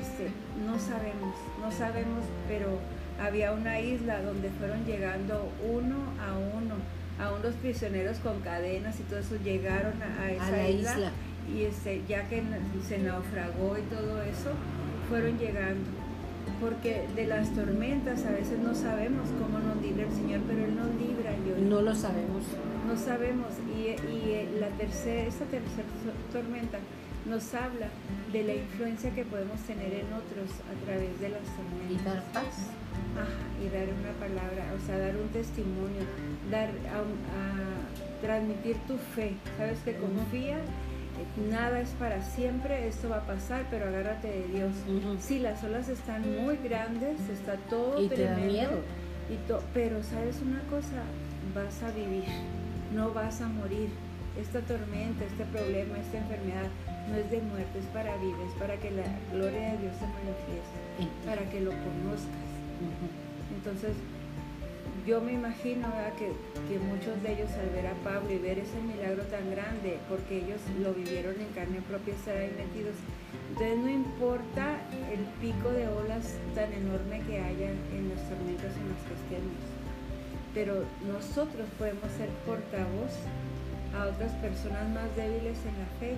Este, 0.00 0.32
no 0.66 0.80
sabemos, 0.80 1.32
no 1.60 1.70
sabemos, 1.70 2.24
pero 2.48 2.80
había 3.24 3.52
una 3.52 3.78
isla 3.78 4.20
donde 4.20 4.50
fueron 4.50 4.84
llegando 4.84 5.48
uno 5.62 5.94
a 6.20 6.36
uno, 6.36 6.74
a 7.20 7.32
unos 7.32 7.54
prisioneros 7.54 8.18
con 8.18 8.40
cadenas 8.40 8.98
y 8.98 9.04
todo 9.04 9.20
eso, 9.20 9.36
llegaron 9.44 9.94
a, 10.02 10.32
esa 10.32 10.68
isla, 10.68 11.12
y 11.54 11.62
este, 11.62 12.02
ya 12.08 12.28
que 12.28 12.42
se 12.88 12.98
naufragó 12.98 13.78
y 13.78 13.82
todo 13.82 14.20
eso, 14.22 14.50
fueron 15.08 15.38
llegando. 15.38 15.88
Porque 16.60 17.06
de 17.14 17.28
las 17.28 17.54
tormentas 17.54 18.26
a 18.26 18.32
veces 18.32 18.58
no 18.58 18.74
sabemos 18.74 19.28
cómo 19.40 19.60
nos 19.60 19.80
libra 19.80 20.02
el 20.02 20.12
Señor, 20.12 20.40
pero 20.48 20.64
Él 20.64 20.74
nos 20.74 20.88
libra. 20.96 21.30
Yo, 21.46 21.64
no 21.64 21.80
lo 21.80 21.94
sabemos 21.94 22.42
no 22.86 22.96
sabemos. 22.96 23.48
Y, 23.74 23.96
y 24.08 24.23
la 24.60 24.68
tercera, 24.68 25.22
esta 25.22 25.44
tercera 25.46 25.88
tormenta 26.32 26.78
nos 27.26 27.54
habla 27.54 27.88
de 28.32 28.44
la 28.44 28.54
influencia 28.54 29.10
que 29.14 29.24
podemos 29.24 29.58
tener 29.60 29.92
en 29.94 30.12
otros 30.12 30.50
a 30.70 30.84
través 30.84 31.18
de 31.20 31.30
las 31.30 31.42
tormentas. 31.42 31.90
Y 31.90 32.04
dar 32.04 32.22
paz. 32.32 32.70
Ajá, 33.16 33.64
y 33.64 33.68
dar 33.68 33.88
una 33.88 34.12
palabra, 34.20 34.72
o 34.76 34.86
sea, 34.86 34.98
dar 34.98 35.16
un 35.16 35.28
testimonio, 35.28 36.02
dar 36.50 36.68
a, 36.68 38.20
transmitir 38.20 38.76
tu 38.86 38.96
fe. 38.98 39.34
Sabes 39.56 39.78
que 39.80 39.96
confía, 39.96 40.58
nada 41.50 41.80
es 41.80 41.90
para 41.90 42.22
siempre, 42.22 42.88
esto 42.88 43.08
va 43.08 43.18
a 43.18 43.26
pasar, 43.26 43.66
pero 43.70 43.86
agárrate 43.86 44.28
de 44.28 44.48
Dios. 44.48 44.72
Si 45.20 45.38
las 45.38 45.62
olas 45.64 45.88
están 45.88 46.22
muy 46.42 46.56
grandes, 46.56 47.20
está 47.28 47.56
todo 47.70 48.02
y 48.02 48.08
tremendo. 48.08 48.46
miedo. 48.46 48.80
Y 49.30 49.38
pero 49.72 50.02
sabes 50.02 50.40
una 50.42 50.60
cosa, 50.68 51.02
vas 51.54 51.82
a 51.82 51.90
vivir 51.90 52.24
no 52.94 53.10
vas 53.10 53.40
a 53.40 53.48
morir. 53.48 53.88
Esta 54.40 54.60
tormenta, 54.60 55.24
este 55.24 55.44
problema, 55.46 55.98
esta 55.98 56.18
enfermedad 56.18 56.68
no 57.08 57.16
es 57.16 57.30
de 57.30 57.40
muerte, 57.40 57.78
es 57.78 57.86
para 57.86 58.16
vivir, 58.16 58.34
es 58.48 58.54
para 58.58 58.76
que 58.76 58.90
la 58.90 59.06
gloria 59.32 59.72
de 59.72 59.78
Dios 59.78 59.94
se 59.94 60.06
manifieste, 60.10 60.78
para 61.24 61.48
que 61.50 61.60
lo 61.60 61.70
conozcas. 61.70 62.48
Entonces, 63.54 63.94
yo 65.06 65.20
me 65.20 65.34
imagino 65.34 65.86
que, 66.18 66.32
que, 66.66 66.78
muchos 66.80 67.22
de 67.22 67.34
ellos 67.34 67.50
al 67.52 67.70
ver 67.70 67.86
a 67.86 67.94
Pablo 68.02 68.32
y 68.32 68.38
ver 68.38 68.58
ese 68.58 68.80
milagro 68.80 69.22
tan 69.24 69.50
grande, 69.50 69.98
porque 70.08 70.38
ellos 70.38 70.60
lo 70.82 70.94
vivieron 70.94 71.38
en 71.40 71.48
carne 71.54 71.80
propia, 71.86 72.14
estar 72.14 72.36
ahí 72.36 72.50
metidos. 72.58 72.96
Entonces 73.50 73.78
no 73.78 73.88
importa 73.88 74.80
el 75.12 75.22
pico 75.40 75.70
de 75.70 75.86
olas 75.86 76.34
tan 76.56 76.72
enorme 76.72 77.22
que 77.22 77.38
haya 77.38 77.70
en 77.70 78.08
las 78.10 78.28
tormentas 78.28 78.74
en 78.74 78.88
las 78.90 79.02
que 79.06 79.14
estemos 79.14 79.74
pero 80.54 80.84
nosotros 81.12 81.66
podemos 81.76 82.10
ser 82.16 82.28
portavoz 82.46 83.10
a 83.96 84.06
otras 84.06 84.32
personas 84.32 84.88
más 84.90 85.14
débiles 85.16 85.58
en 85.64 85.78
la 85.78 85.86
fe, 85.98 86.16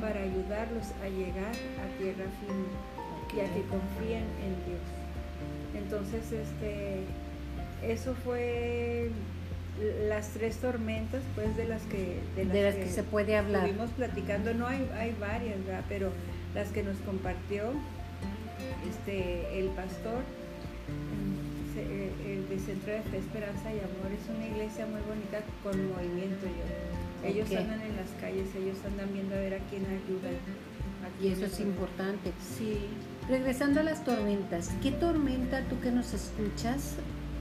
para 0.00 0.20
ayudarlos 0.20 0.92
a 1.02 1.08
llegar 1.08 1.52
a 1.52 1.98
tierra 1.98 2.24
firme 2.40 2.68
y 3.34 3.40
a 3.40 3.52
que 3.52 3.62
confíen 3.68 4.24
en 4.42 4.54
Dios. 4.66 4.84
Entonces, 5.74 6.32
este, 6.32 7.00
eso 7.82 8.14
fue 8.24 9.10
las 10.08 10.30
tres 10.30 10.56
tormentas, 10.58 11.22
pues, 11.34 11.56
de 11.56 11.66
las 11.66 11.82
que, 11.82 12.20
de 12.36 12.62
las, 12.62 12.74
que, 12.74 12.88
se 12.88 13.02
puede 13.02 13.36
hablar. 13.36 13.64
Estuvimos 13.64 13.90
platicando, 13.90 14.54
no 14.54 14.66
hay, 14.66 14.88
hay 14.98 15.14
varias, 15.20 15.64
¿verdad? 15.64 15.84
pero 15.88 16.12
las 16.54 16.68
que 16.68 16.82
nos 16.82 16.96
compartió 16.98 17.72
este, 18.88 19.58
el 19.58 19.66
pastor 19.68 20.22
de 21.82 22.58
Centro 22.58 22.92
de 22.92 23.02
Fe, 23.02 23.18
Esperanza 23.18 23.72
y 23.72 23.78
Amor 23.78 24.12
es 24.12 24.28
una 24.34 24.46
iglesia 24.46 24.86
muy 24.86 25.00
bonita 25.02 25.40
con 25.62 25.92
movimiento. 25.92 26.46
Yo. 26.46 27.28
Ellos 27.28 27.48
andan 27.50 27.80
en 27.82 27.96
las 27.96 28.10
calles, 28.20 28.48
ellos 28.54 28.78
andan 28.86 29.12
viendo 29.12 29.34
a 29.34 29.38
ver 29.38 29.54
a 29.54 29.58
quién 29.68 29.84
ayudan. 29.84 30.36
y 31.20 31.28
eso 31.28 31.46
es 31.46 31.60
importante. 31.60 32.32
Sí. 32.40 32.78
Regresando 33.28 33.80
a 33.80 33.82
las 33.82 34.04
tormentas, 34.04 34.70
¿qué 34.82 34.92
tormenta 34.92 35.62
tú 35.68 35.78
que 35.80 35.90
nos 35.90 36.14
escuchas 36.14 36.94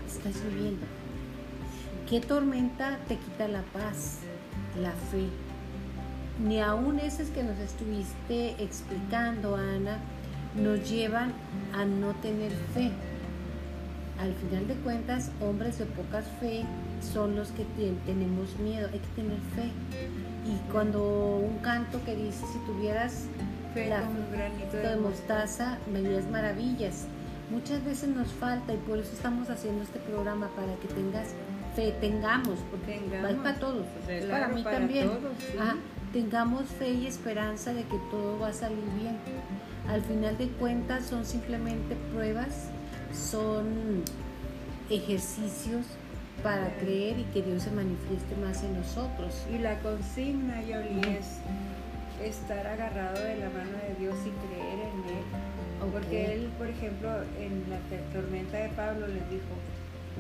estás 0.08 0.43
viviendo? 0.50 0.86
¿Qué 2.10 2.19
tormenta 2.19 3.00
te 3.08 3.17
quita 3.17 3.48
la 3.48 3.62
paz, 3.74 4.19
la 4.82 4.91
fe? 4.91 5.28
Ni 6.43 6.60
aún 6.60 7.00
esas 7.00 7.30
que 7.30 7.43
nos 7.43 7.58
estuviste 7.60 8.62
explicando, 8.62 9.56
Ana, 9.56 10.00
nos 10.56 10.89
llevan 10.89 11.34
a 11.74 11.86
no 11.86 12.13
tener 12.15 12.52
fe 12.74 12.91
al 14.19 14.34
final 14.34 14.67
de 14.67 14.75
cuentas, 14.75 15.32
hombres 15.41 15.78
de 15.78 15.86
poca 15.86 16.21
fe 16.39 16.63
son 17.01 17.36
los 17.36 17.49
que 17.49 17.65
tenemos 18.06 18.58
miedo, 18.60 18.88
hay 18.91 18.99
que 18.99 19.21
tener 19.21 19.38
fe. 19.56 19.71
Y 20.45 20.71
cuando 20.71 21.38
un 21.38 21.58
canto 21.60 22.04
que 22.06 22.15
dice, 22.15 22.45
si 22.51 22.60
tuvieras 22.60 23.28
fe 23.73 23.89
la 23.89 24.01
un 24.01 24.32
granito 24.32 24.78
de, 24.78 24.95
mostaza, 24.97 25.78
verías 25.88 26.30
maravillas. 26.30 27.08
Muchas 27.49 27.84
veces 27.84 28.10
nos 28.10 28.30
falta 28.30 28.73
y 28.73 28.78
por 28.78 28.97
eso 28.97 29.12
estamos 29.13 29.49
haciendo 29.49 29.84
este 29.84 29.99
programa, 29.99 30.47
para 30.56 30.73
que 30.75 30.88
tengas 30.88 31.34
fe, 31.75 31.93
tengamos, 31.99 32.58
porque 32.71 32.95
es 32.95 33.36
para 33.36 33.60
todos, 33.60 33.86
es 34.08 34.25
para 34.25 34.47
mí 34.47 34.63
también. 34.63 35.10
tengamos 36.13 36.63
fe 36.80 36.91
y 36.91 37.08
esperanza 37.08 37.73
de 37.73 37.84
que 37.84 37.97
todo 38.10 38.39
va 38.39 38.47
a 38.47 38.54
salir 38.54 38.86
bien. 38.99 39.17
Al 39.89 40.01
final 40.01 40.38
de 40.38 40.47
cuentas 40.47 41.06
son 41.06 41.25
simplemente 41.25 41.95
pruebas 42.13 42.69
son 43.15 44.04
ejercicios 44.89 45.86
para 46.43 46.75
creer 46.78 47.19
y 47.19 47.23
que 47.34 47.41
Dios 47.41 47.63
se 47.63 47.71
manifieste 47.71 48.36
más 48.36 48.63
en 48.63 48.78
nosotros. 48.78 49.45
Y 49.54 49.58
la 49.58 49.80
consigna, 49.80 50.62
Yoli, 50.62 50.99
es 51.17 51.39
estar 52.23 52.67
agarrado 52.67 53.19
de 53.19 53.38
la 53.38 53.49
mano 53.49 53.78
de 53.88 53.95
Dios 53.99 54.15
y 54.25 54.30
creer 54.47 54.80
en 54.80 55.17
Él. 55.17 55.91
Porque 55.91 56.34
Él, 56.34 56.49
por 56.58 56.67
ejemplo, 56.67 57.10
en 57.39 57.63
la 57.69 57.80
tormenta 58.13 58.58
de 58.58 58.69
Pablo 58.69 59.08
les 59.08 59.30
dijo, 59.30 59.56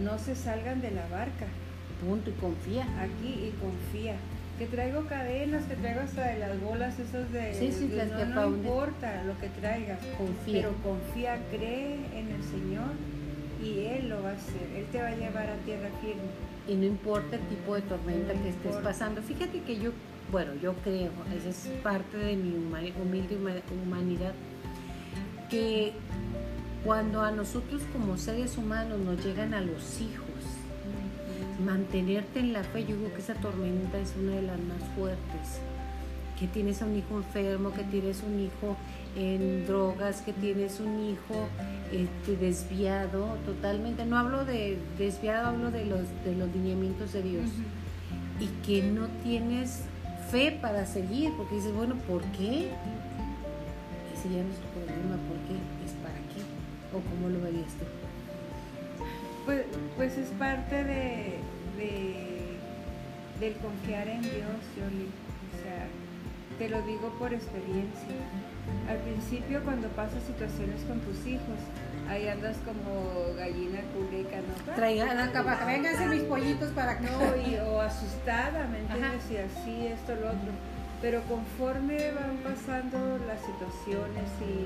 no 0.03 0.17
se 0.19 0.35
salgan 0.35 0.81
de 0.81 0.91
la 0.91 1.07
barca. 1.07 1.45
Punto, 2.05 2.29
y 2.29 2.33
confía. 2.33 2.83
Aquí 3.01 3.49
y 3.49 3.53
confía. 3.61 4.15
Que 4.57 4.67
traigo 4.67 5.05
cadenas, 5.05 5.65
que 5.65 5.75
traigo 5.75 6.01
hasta 6.01 6.27
de 6.27 6.39
las 6.39 6.61
bolas 6.61 6.97
esas 6.97 7.31
de... 7.31 7.53
Sí, 7.53 7.71
sí, 7.71 7.89
las 7.89 8.07
no, 8.29 8.47
no 8.49 8.55
importa 8.55 9.23
lo 9.23 9.37
que 9.37 9.49
traigas. 9.49 9.99
Confía. 10.17 10.61
Pero 10.61 10.73
confía, 10.81 11.37
cree 11.51 11.95
en 12.13 12.29
el 12.29 12.43
Señor 12.43 12.91
y 13.61 13.85
Él 13.85 14.09
lo 14.09 14.23
va 14.23 14.29
a 14.29 14.33
hacer. 14.33 14.67
Él 14.75 14.85
te 14.91 15.01
va 15.01 15.07
a 15.09 15.15
llevar 15.15 15.49
a 15.49 15.55
tierra 15.65 15.89
firme. 16.01 16.21
Y 16.67 16.75
no 16.75 16.85
importa 16.85 17.35
el 17.35 17.41
tipo 17.47 17.75
de 17.75 17.81
tormenta 17.81 18.33
que 18.33 18.49
estés 18.49 18.75
pasando. 18.77 19.21
Fíjate 19.21 19.61
que 19.61 19.77
yo, 19.77 19.91
bueno, 20.31 20.53
yo 20.61 20.73
creo, 20.83 21.11
esa 21.35 21.49
es 21.49 21.69
parte 21.83 22.17
de 22.17 22.35
mi 22.35 22.55
humilde 22.55 23.37
humanidad, 23.83 24.33
que 25.49 25.93
cuando 26.83 27.21
a 27.21 27.31
nosotros 27.31 27.81
como 27.91 28.17
seres 28.17 28.57
humanos 28.57 28.99
nos 28.99 29.23
llegan 29.23 29.53
a 29.53 29.61
los 29.61 30.01
hijos, 30.01 30.24
mantenerte 31.63 32.39
en 32.39 32.53
la 32.53 32.63
fe, 32.63 32.85
yo 32.85 32.95
digo 32.95 33.13
que 33.13 33.21
esa 33.21 33.35
tormenta 33.35 33.99
es 33.99 34.13
una 34.19 34.35
de 34.35 34.41
las 34.41 34.59
más 34.59 34.81
fuertes. 34.95 35.59
Que 36.39 36.47
tienes 36.47 36.81
a 36.81 36.85
un 36.85 36.97
hijo 36.97 37.17
enfermo, 37.17 37.71
que 37.71 37.83
tienes 37.83 38.21
un 38.23 38.39
hijo 38.39 38.75
en 39.15 39.65
drogas, 39.65 40.21
que 40.21 40.33
tienes 40.33 40.81
un 40.81 40.99
hijo 41.09 41.47
este, 41.93 42.35
desviado 42.35 43.37
totalmente. 43.45 44.05
No 44.05 44.17
hablo 44.17 44.43
de 44.43 44.77
desviado, 44.97 45.47
hablo 45.47 45.71
de 45.71 45.85
los, 45.85 46.01
de 46.25 46.35
los 46.35 46.53
lineamientos 46.53 47.13
de 47.13 47.21
Dios. 47.23 47.45
Y 48.39 48.47
que 48.65 48.83
no 48.83 49.07
tienes 49.23 49.83
fe 50.29 50.57
para 50.61 50.85
seguir, 50.85 51.31
porque 51.37 51.55
dices, 51.55 51.73
bueno, 51.73 51.95
¿por 52.07 52.21
qué? 52.37 52.69
Ese 54.13 54.29
ya 54.29 54.43
no 54.43 54.51
es 54.51 54.59
tu 54.59 54.67
problema, 54.73 55.15
¿por 55.29 55.37
qué? 55.47 55.55
¿Es 55.85 55.93
para 56.03 56.15
qué? 56.15 56.41
¿O 56.91 56.99
cómo 56.99 57.29
lo 57.29 57.39
verías 57.41 57.71
tú? 57.79 58.04
Pues, 59.45 59.61
pues 59.95 60.17
es 60.17 60.29
parte 60.39 60.83
de, 60.83 61.37
de, 61.77 62.57
del 63.39 63.53
confiar 63.57 64.07
en 64.07 64.21
Dios, 64.23 64.59
Jolie. 64.75 65.07
O 65.53 65.61
sea, 65.61 65.87
te 66.57 66.69
lo 66.69 66.81
digo 66.81 67.09
por 67.19 67.33
experiencia. 67.33 68.15
Al 68.89 68.97
principio 68.97 69.61
cuando 69.63 69.87
pasas 69.89 70.23
situaciones 70.23 70.81
con 70.87 70.99
tus 71.01 71.27
hijos, 71.27 71.59
ahí 72.09 72.27
andas 72.27 72.57
como 72.65 73.35
gallina 73.37 73.81
culeca, 73.93 74.37
¿no? 74.37 74.73
Traigan 74.73 75.19
acá 75.19 75.43
para 75.43 75.65
vengan 75.65 76.09
mis 76.09 76.23
pollitos 76.23 76.71
para 76.71 76.97
que 76.97 77.05
no, 77.05 77.35
y, 77.47 77.55
o 77.57 77.81
asustada, 77.81 78.67
¿me 78.67 78.79
entiendes? 78.79 79.21
Y 79.31 79.37
así, 79.37 79.87
esto, 79.87 80.15
lo 80.15 80.27
otro. 80.27 80.51
Pero 81.01 81.21
conforme 81.23 82.11
van 82.11 82.37
pasando 82.37 83.19
las 83.27 83.39
situaciones 83.41 84.29
y, 84.41 84.65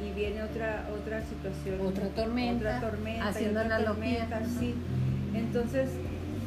y 0.00 0.12
viene 0.14 0.42
otra 0.42 0.88
otra 0.94 1.22
situación, 1.22 1.80
otra 1.80 2.08
tormenta, 2.08 2.76
otra 2.76 2.90
tormenta, 2.90 3.28
haciendo 3.28 3.60
otra 3.60 3.84
tormenta, 3.84 4.40
sí. 4.58 4.74
Entonces 5.34 5.90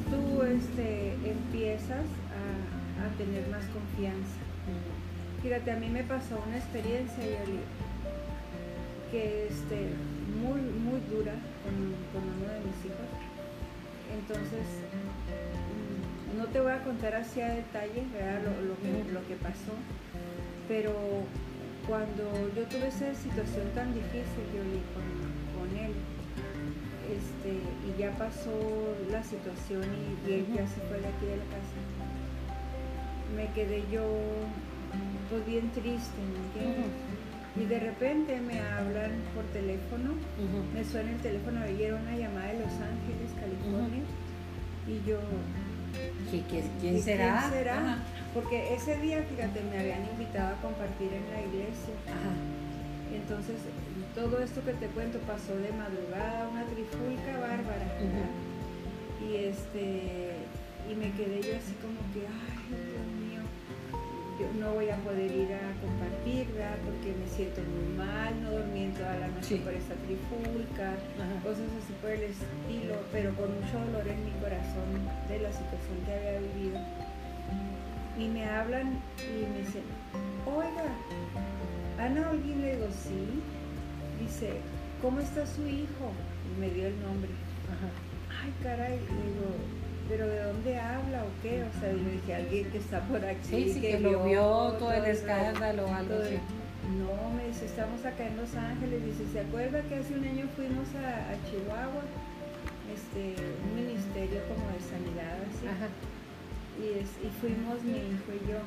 tú 0.09 0.43
este, 0.43 1.13
empiezas 1.25 2.05
a, 2.31 3.05
a 3.05 3.17
tener 3.17 3.47
más 3.49 3.63
confianza. 3.65 4.41
Fíjate, 5.41 5.71
a 5.71 5.75
mí 5.75 5.89
me 5.89 6.03
pasó 6.03 6.41
una 6.47 6.57
experiencia, 6.57 7.23
Yoli, 7.23 7.59
que 9.09 9.47
este, 9.47 9.89
muy, 10.39 10.61
muy 10.61 11.01
dura 11.09 11.33
con, 11.63 11.73
uno 11.73 12.53
de 12.53 12.59
mis 12.59 12.77
hijos. 12.85 13.09
Entonces, 14.13 14.67
mm, 15.81 16.37
no 16.37 16.45
te 16.45 16.59
voy 16.59 16.71
a 16.71 16.83
contar 16.83 17.15
así 17.15 17.41
a 17.41 17.49
detalle 17.49 18.03
Lo, 18.67 18.75
que, 18.77 19.11
lo 19.11 19.25
que 19.27 19.35
pasó, 19.35 19.73
pero 20.67 20.93
cuando 21.87 22.23
yo 22.55 22.63
tuve 22.65 22.87
esa 22.87 23.13
situación 23.13 23.69
tan 23.73 23.93
difícil, 23.93 24.45
Yoli, 24.53 24.81
con, 24.93 25.07
con 25.57 25.77
él, 25.77 25.93
este, 27.09 27.59
y 27.87 27.99
ya 27.99 28.11
pasó 28.17 28.95
la 29.11 29.23
situación 29.23 29.83
y, 29.83 30.29
y 30.29 30.33
él 30.35 30.45
ya 30.55 30.67
se 30.67 30.79
fue 30.81 30.99
de 30.99 31.07
aquí 31.07 31.25
de 31.25 31.37
la 31.37 31.43
casa, 31.45 31.79
me 33.35 33.47
quedé 33.53 33.83
yo 33.91 34.03
pues 35.29 35.45
bien 35.45 35.69
triste, 35.71 36.19
¿me 37.55 37.61
Y 37.61 37.65
de 37.65 37.79
repente 37.79 38.39
me 38.41 38.59
hablan 38.59 39.11
por 39.33 39.45
teléfono, 39.53 40.13
me 40.73 40.83
suena 40.83 41.11
el 41.11 41.19
teléfono 41.19 41.59
y 41.69 41.83
era 41.83 41.95
una 41.95 42.15
llamada 42.15 42.47
de 42.47 42.59
Los 42.59 42.73
Ángeles, 42.73 43.31
California, 43.39 44.03
y 44.87 45.09
yo... 45.09 45.19
¿Quién, 46.79 47.01
será? 47.01 47.39
¿Quién 47.39 47.51
será? 47.51 47.97
Porque 48.33 48.73
ese 48.73 48.97
día, 48.97 49.23
fíjate, 49.23 49.61
me 49.63 49.79
habían 49.79 50.05
invitado 50.09 50.55
a 50.55 50.61
compartir 50.61 51.11
en 51.13 51.25
la 51.31 51.41
iglesia. 51.41 51.93
Entonces, 53.13 53.55
todo 54.15 54.39
esto 54.39 54.63
que 54.63 54.73
te 54.73 54.87
cuento 54.87 55.19
pasó 55.19 55.55
de 55.55 55.71
madrugada, 55.73 56.47
una 56.49 56.63
trifulca 56.65 57.37
bárbara. 57.39 57.87
Y 59.21 59.35
este 59.35 60.31
y 60.89 60.95
me 60.95 61.11
quedé 61.11 61.41
yo 61.41 61.55
así 61.55 61.73
como 61.79 61.99
que, 62.11 62.25
ay, 62.27 63.11
no 64.59 64.73
voy 64.73 64.89
a 64.89 64.97
poder 64.97 65.31
ir 65.31 65.53
a 65.53 65.71
compartir, 65.81 66.47
¿verdad? 66.53 66.77
Porque 66.85 67.13
me 67.13 67.27
siento 67.29 67.61
muy 67.61 67.93
mal, 67.97 68.33
no 68.41 68.51
dormí 68.51 68.85
en 68.85 68.93
toda 68.93 69.17
la 69.17 69.27
noche 69.27 69.57
por 69.57 69.73
esta 69.73 69.95
trifulca, 69.95 70.97
cosas 71.43 71.69
así 71.77 71.93
por 72.01 72.11
el 72.11 72.23
estilo, 72.23 72.95
pero 73.11 73.33
con 73.35 73.53
mucho 73.53 73.77
dolor 73.85 74.07
en 74.07 74.25
mi 74.25 74.31
corazón 74.41 74.89
de 75.29 75.39
la 75.39 75.51
situación 75.51 75.97
que 76.05 76.13
había 76.13 76.39
vivido. 76.39 76.79
Y 78.17 78.27
me 78.27 78.45
hablan 78.45 79.01
y 79.19 79.45
me 79.51 79.59
dicen, 79.59 79.83
oiga, 80.45 80.83
Ana 81.97 82.29
Holguín, 82.29 82.61
le 82.61 82.75
digo, 82.75 82.87
sí. 82.91 83.41
Dice, 84.19 84.53
¿cómo 85.01 85.19
está 85.19 85.45
su 85.45 85.67
hijo? 85.67 86.11
Y 86.45 86.59
me 86.59 86.69
dio 86.69 86.87
el 86.87 87.01
nombre. 87.01 87.29
Ay, 88.29 88.53
caray, 88.63 88.99
le 88.99 89.31
digo, 89.31 89.47
pero 90.09 90.27
¿de 90.27 90.43
dónde 90.43 90.79
habla 90.79 91.23
o 91.23 91.41
qué? 91.41 91.63
O 91.63 91.79
sea, 91.79 91.91
yo 91.91 92.09
dije, 92.09 92.35
alguien 92.35 92.71
que 92.71 92.77
está 92.77 92.99
por 93.01 93.23
aquí. 93.23 93.71
Sí, 93.71 93.81
que, 93.81 93.99
lo 93.99 94.23
vio 94.25 94.73
todo 94.77 94.91
el 94.91 95.05
escándalo 95.05 95.85
o 95.85 95.93
algo 95.93 96.15
así. 96.15 96.37
No, 96.99 97.31
me 97.33 97.47
dice, 97.47 97.65
estamos 97.65 98.03
acá 98.03 98.27
en 98.27 98.37
Los 98.37 98.53
Ángeles. 98.55 99.05
Dice, 99.05 99.31
¿se 99.31 99.39
acuerda 99.39 99.81
que 99.83 99.95
hace 99.95 100.13
un 100.13 100.25
año 100.25 100.47
fuimos 100.55 100.87
a, 100.95 101.33
Chihuahua? 101.49 102.03
Este, 102.91 103.35
un 103.63 103.75
ministerio 103.75 104.41
como 104.49 104.67
de 104.67 104.81
sanidad, 104.81 105.37
así. 105.47 105.67
Ajá. 105.67 105.87
Y, 106.81 106.99
es, 106.99 107.09
y 107.21 107.29
fuimos 107.39 107.83
mi 107.83 107.91
hijo 107.91 108.29
y 108.33 108.41
yo. 108.49 108.59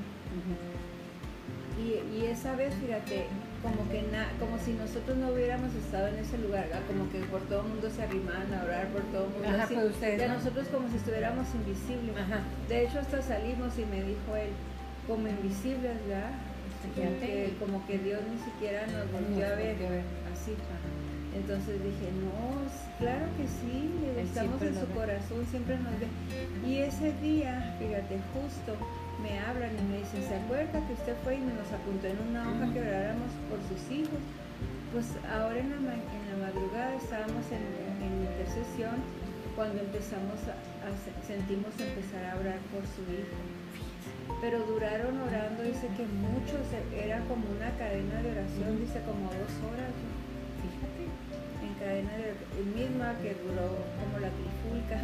y, 1.82 2.16
y 2.16 2.26
esa 2.26 2.54
vez, 2.54 2.72
fíjate, 2.74 3.26
como 3.60 3.88
que 3.90 4.02
na, 4.12 4.28
como 4.38 4.58
si 4.58 4.72
nosotros 4.72 5.16
no 5.16 5.32
hubiéramos 5.32 5.74
estado 5.74 6.08
en 6.08 6.18
ese 6.18 6.38
lugar, 6.38 6.68
como 6.86 7.10
que 7.10 7.18
por 7.26 7.40
todo 7.48 7.62
el 7.62 7.68
mundo 7.68 7.90
se 7.90 8.02
arrimaban 8.02 8.52
a 8.54 8.62
orar 8.62 8.88
por 8.88 9.02
todo 9.10 9.24
el 9.26 9.30
mundo. 9.32 9.48
Ajá, 9.48 9.64
así, 9.64 10.06
de 10.06 10.28
nosotros 10.28 10.68
como 10.68 10.88
si 10.88 10.96
estuviéramos 10.96 11.46
invisibles. 11.54 12.14
Ajá. 12.16 12.40
De 12.68 12.84
hecho 12.84 13.00
hasta 13.00 13.22
salimos 13.22 13.76
y 13.78 13.84
me 13.86 14.04
dijo 14.04 14.36
él, 14.36 14.52
como 15.08 15.26
invisibles, 15.28 15.96
¿verdad? 16.06 16.30
Como 16.94 17.18
que, 17.18 17.54
como 17.58 17.86
que 17.86 17.98
Dios 17.98 18.20
ni 18.30 18.38
siquiera 18.44 18.86
nos 18.86 19.10
volvió 19.10 19.46
a 19.46 19.56
ver, 19.56 19.76
así. 20.32 20.52
Entonces 21.34 21.82
dije, 21.82 22.08
no, 22.22 22.62
claro 22.98 23.26
que 23.36 23.44
sí, 23.58 23.90
estamos 24.22 24.62
en 24.62 24.74
su 24.78 24.86
corazón, 24.94 25.44
siempre 25.50 25.76
nos 25.78 25.92
ve. 25.98 26.06
Y 26.62 26.78
ese 26.78 27.12
día, 27.20 27.74
fíjate, 27.78 28.22
justo 28.30 28.78
me 29.18 29.40
hablan 29.40 29.74
y 29.74 29.82
me 29.90 29.98
dicen, 29.98 30.22
¿se 30.22 30.36
acuerda 30.36 30.78
que 30.86 30.94
usted 30.94 31.16
fue 31.24 31.34
y 31.36 31.42
nos 31.42 31.66
apuntó 31.74 32.06
en 32.06 32.18
una 32.30 32.46
hoja 32.46 32.72
que 32.72 32.80
oráramos 32.80 33.30
por 33.50 33.58
sus 33.66 33.82
hijos? 33.90 34.22
Pues 34.94 35.10
ahora 35.26 35.58
en 35.58 35.74
la, 35.74 35.98
en 35.98 36.24
la 36.30 36.36
madrugada 36.46 36.94
estábamos 36.94 37.42
en, 37.50 37.66
en, 37.98 38.12
intercesión 38.30 38.94
cuando 39.58 39.82
empezamos 39.82 40.38
a, 40.46 40.54
sentimos 41.26 41.74
empezar 41.82 42.30
a 42.30 42.38
orar 42.38 42.62
por 42.70 42.86
su 42.86 43.02
hijo. 43.10 43.42
Pero 44.40 44.62
duraron 44.70 45.18
orando, 45.18 45.62
dice 45.66 45.90
que 45.98 46.06
muchos, 46.06 46.62
era 46.94 47.18
como 47.26 47.42
una 47.58 47.74
cadena 47.74 48.22
de 48.22 48.30
oración, 48.38 48.78
dice 48.78 49.02
como 49.02 49.34
dos 49.34 49.54
horas. 49.66 49.94
Cadena 51.78 52.12
de 52.16 52.34
misma 52.74 53.14
que 53.22 53.34
duró 53.34 53.68
como 54.00 54.18
la 54.20 54.30
trifulca 54.30 55.00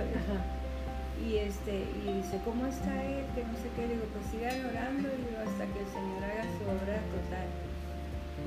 y 1.20 1.36
este 1.36 1.84
y 2.04 2.22
dice 2.22 2.40
cómo 2.44 2.66
está 2.66 3.04
él 3.04 3.24
que 3.34 3.44
no 3.44 3.52
sé 3.54 3.68
qué 3.76 3.82
le 3.86 3.94
digo 3.94 4.06
pues 4.12 4.24
sigan 4.30 4.64
orando 4.64 5.08
y 5.08 5.20
digo, 5.20 5.38
hasta 5.44 5.66
que 5.66 5.80
el 5.80 5.90
señor 5.92 6.24
haga 6.24 6.44
su 6.56 6.64
obra 6.64 6.96
total 7.12 7.48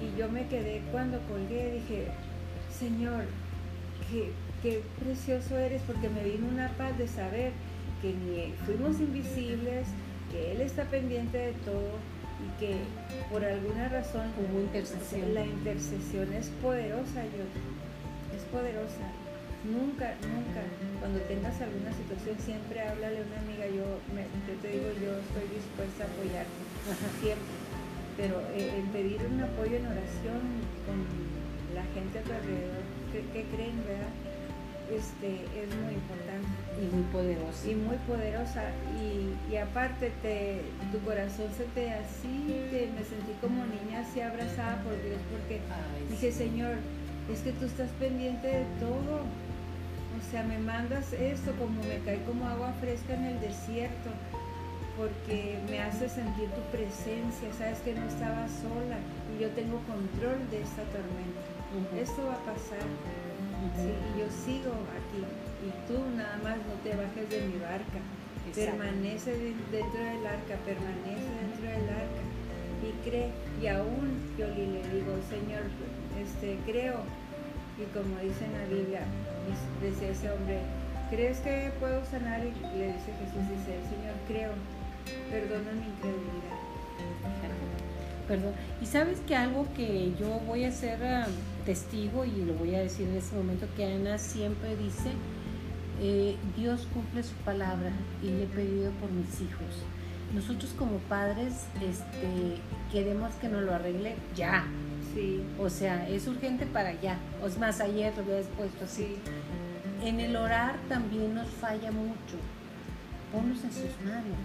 y 0.02 0.18
yo 0.18 0.30
me 0.30 0.48
quedé 0.48 0.82
cuando 0.92 1.20
colgué 1.30 1.74
dije 1.74 2.08
señor 2.72 3.26
qué, 4.10 4.32
qué 4.64 4.82
precioso 5.00 5.58
eres 5.58 5.84
porque 5.86 6.10
me 6.10 6.24
vino 6.24 6.48
una 6.48 6.70
paz 6.70 6.98
de 6.98 7.08
saber 7.08 7.52
que 8.02 8.14
ni 8.14 8.54
fuimos 8.66 9.00
invisibles 9.00 9.88
que 10.32 10.54
él 10.54 10.62
está 10.62 10.84
pendiente 10.86 11.38
de 11.38 11.54
todo 11.64 12.00
y 12.44 12.60
que 12.60 12.76
por 13.32 13.44
alguna 13.46 13.88
razón 13.90 14.28
intercesión. 14.60 15.34
la 15.34 15.46
intercesión 15.46 16.34
es 16.34 16.50
poderosa. 16.62 17.24
Yo 17.24 17.46
poderosa 18.54 19.10
Nunca, 19.64 20.12
nunca. 20.28 20.60
Cuando 21.00 21.20
tengas 21.24 21.56
alguna 21.62 21.92
situación, 21.96 22.36
siempre 22.44 22.84
háblale 22.84 23.24
a 23.24 23.24
una 23.24 23.40
amiga. 23.48 23.64
Yo, 23.72 23.96
te 24.60 24.68
digo, 24.68 24.92
yo 25.00 25.16
estoy 25.24 25.48
dispuesta 25.56 26.04
a 26.04 26.08
apoyarte, 26.12 26.60
siempre. 27.24 27.56
Pero 28.20 28.44
eh, 28.52 28.76
el 28.76 28.86
pedir 28.92 29.24
un 29.24 29.40
apoyo 29.40 29.80
en 29.80 29.88
oración 29.88 30.44
con 30.84 31.00
la 31.72 31.88
gente 31.96 32.20
a 32.20 32.24
tu 32.28 32.34
alrededor, 32.36 32.84
que, 33.16 33.44
creen, 33.56 33.80
¿verdad? 33.88 34.12
Este, 34.92 35.48
es 35.56 35.72
muy 35.80 35.96
importante. 35.96 36.52
Y 36.76 36.86
muy 36.92 37.08
poderosa. 37.08 37.64
Y 37.64 37.76
muy 37.80 37.98
poderosa. 38.04 38.68
Y, 39.00 39.32
y 39.48 39.58
aparte, 39.64 40.12
te, 40.22 40.60
tu 40.92 41.00
corazón 41.08 41.48
se 41.56 41.64
te 41.72 41.90
así, 41.96 42.68
te, 42.68 42.92
me 42.92 43.08
sentí 43.08 43.32
como 43.40 43.64
niña 43.64 44.04
así 44.04 44.20
abrazada 44.20 44.84
por 44.84 44.92
Dios, 45.00 45.24
porque 45.32 45.64
dije, 46.12 46.34
Señor, 46.34 46.84
es 47.32 47.40
que 47.42 47.52
tú 47.54 47.66
estás 47.66 47.90
pendiente 48.00 48.48
de 48.48 48.66
todo. 48.80 49.22
O 49.24 50.32
sea, 50.32 50.44
me 50.44 50.58
mandas 50.58 51.14
esto 51.14 51.52
como 51.58 51.82
me 51.84 52.00
cae 52.00 52.22
como 52.24 52.46
agua 52.48 52.74
fresca 52.80 53.14
en 53.14 53.26
el 53.26 53.40
desierto, 53.40 54.10
porque 54.98 55.60
me 55.70 55.82
hace 55.82 56.10
sentir 56.10 56.50
tu 56.50 56.62
presencia, 56.72 57.52
sabes 57.58 57.80
que 57.80 57.94
no 57.94 58.06
estaba 58.08 58.48
sola 58.48 58.98
y 59.34 59.42
yo 59.42 59.50
tengo 59.52 59.80
control 59.90 60.38
de 60.50 60.62
esta 60.62 60.84
tormenta. 60.94 61.42
esto 62.00 62.26
va 62.26 62.34
a 62.34 62.46
pasar. 62.54 62.86
Sí, 63.76 63.90
y 63.90 64.20
yo 64.20 64.28
sigo 64.30 64.74
aquí. 64.92 65.24
Y 65.64 65.72
tú 65.88 65.98
nada 66.18 66.38
más 66.44 66.58
no 66.58 66.76
te 66.84 66.96
bajes 66.96 67.30
de 67.30 67.42
mi 67.48 67.58
barca. 67.60 68.00
Permanece 68.54 69.32
dentro 69.72 70.00
del 70.00 70.28
arca, 70.28 70.56
permanece 70.66 71.30
dentro 71.42 71.70
del 71.70 71.90
arca 71.90 72.33
cree. 73.04 73.30
Y 73.62 73.68
aún 73.68 74.20
yo 74.38 74.48
le 74.48 74.82
digo, 74.94 75.14
Señor, 75.30 75.64
este, 76.22 76.58
creo. 76.66 77.02
Y 77.78 77.86
como 77.94 78.20
dice 78.20 78.46
en 78.46 78.54
la 78.54 78.66
Biblia, 78.66 79.02
decía 79.82 80.10
ese 80.10 80.32
hombre, 80.32 80.60
¿crees 81.10 81.40
que 81.40 81.72
puedo 81.80 82.04
sanar? 82.06 82.42
Y 82.42 82.78
le 82.78 82.88
dice 82.88 83.12
Jesús, 83.20 83.50
dice, 83.50 83.80
Señor, 83.90 84.16
creo, 84.28 84.52
perdona 85.30 85.72
mi 85.72 85.88
incredulidad. 85.88 86.64
Perdón. 88.28 88.54
Y 88.82 88.86
sabes 88.86 89.20
que 89.28 89.36
algo 89.36 89.68
que 89.76 90.14
yo 90.20 90.40
voy 90.48 90.64
a 90.64 90.72
ser 90.72 91.04
ah, 91.04 91.28
testigo 91.66 92.24
y 92.26 92.46
lo 92.46 92.54
voy 92.54 92.74
a 92.76 92.80
decir 92.80 93.08
en 93.08 93.18
este 93.18 93.36
momento, 93.36 93.68
que 93.76 93.86
Ana 93.86 94.18
siempre 94.18 94.78
dice, 94.78 95.12
eh, 96.02 96.38
Dios 96.56 96.88
cumple 96.94 97.24
su 97.24 97.36
palabra 97.44 97.92
y 98.22 98.28
le 98.28 98.44
he 98.44 98.48
pedido 98.48 98.92
por 98.94 99.12
mis 99.12 99.42
hijos. 99.42 99.84
Nosotros 100.34 100.74
como 100.78 100.98
padres 100.98 101.54
este, 101.76 102.58
queremos 102.92 103.34
que 103.36 103.50
nos 103.50 103.64
lo 103.64 103.74
arregle 103.74 104.16
ya. 104.36 104.66
Sí. 105.14 105.44
O 105.60 105.70
sea, 105.70 106.10
es 106.10 106.28
urgente 106.28 106.66
para 106.66 107.00
ya. 107.00 107.18
O 107.44 107.48
es 107.48 107.58
más, 107.60 107.80
ayer 107.82 108.14
lo 108.18 108.24
habías 108.24 108.48
puesto 108.58 108.86
así. 108.86 109.18
En 110.04 110.20
el 110.20 110.36
orar 110.36 110.76
también 110.90 111.36
nos 111.36 111.48
falla 111.48 111.92
mucho. 111.92 112.38
Ponlos 113.32 113.64
en 113.64 113.72
sus 113.72 114.06
manos. 114.06 114.38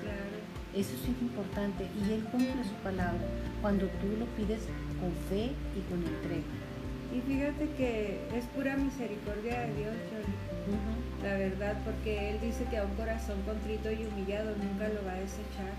Claro. 0.00 0.40
Eso 0.74 0.94
es 0.94 1.08
importante. 1.20 1.88
Y 2.06 2.12
Él 2.12 2.24
cumple 2.30 2.62
su 2.62 2.74
palabra 2.84 3.20
cuando 3.60 3.86
tú 3.86 4.06
lo 4.18 4.26
pides 4.36 4.62
con 5.00 5.12
fe 5.28 5.50
y 5.76 5.80
con 5.90 5.98
entrega. 6.06 6.69
Y 7.12 7.20
fíjate 7.22 7.68
que 7.76 8.20
es 8.36 8.44
pura 8.54 8.76
misericordia 8.76 9.66
de 9.66 9.74
Dios, 9.74 9.94
La 11.22 11.34
verdad, 11.34 11.76
porque 11.84 12.30
Él 12.30 12.40
dice 12.40 12.64
que 12.70 12.78
a 12.78 12.84
un 12.84 12.94
corazón 12.94 13.42
contrito 13.42 13.90
y 13.90 14.06
humillado 14.06 14.54
nunca 14.56 14.88
lo 14.88 15.04
va 15.04 15.12
a 15.12 15.20
desechar. 15.20 15.74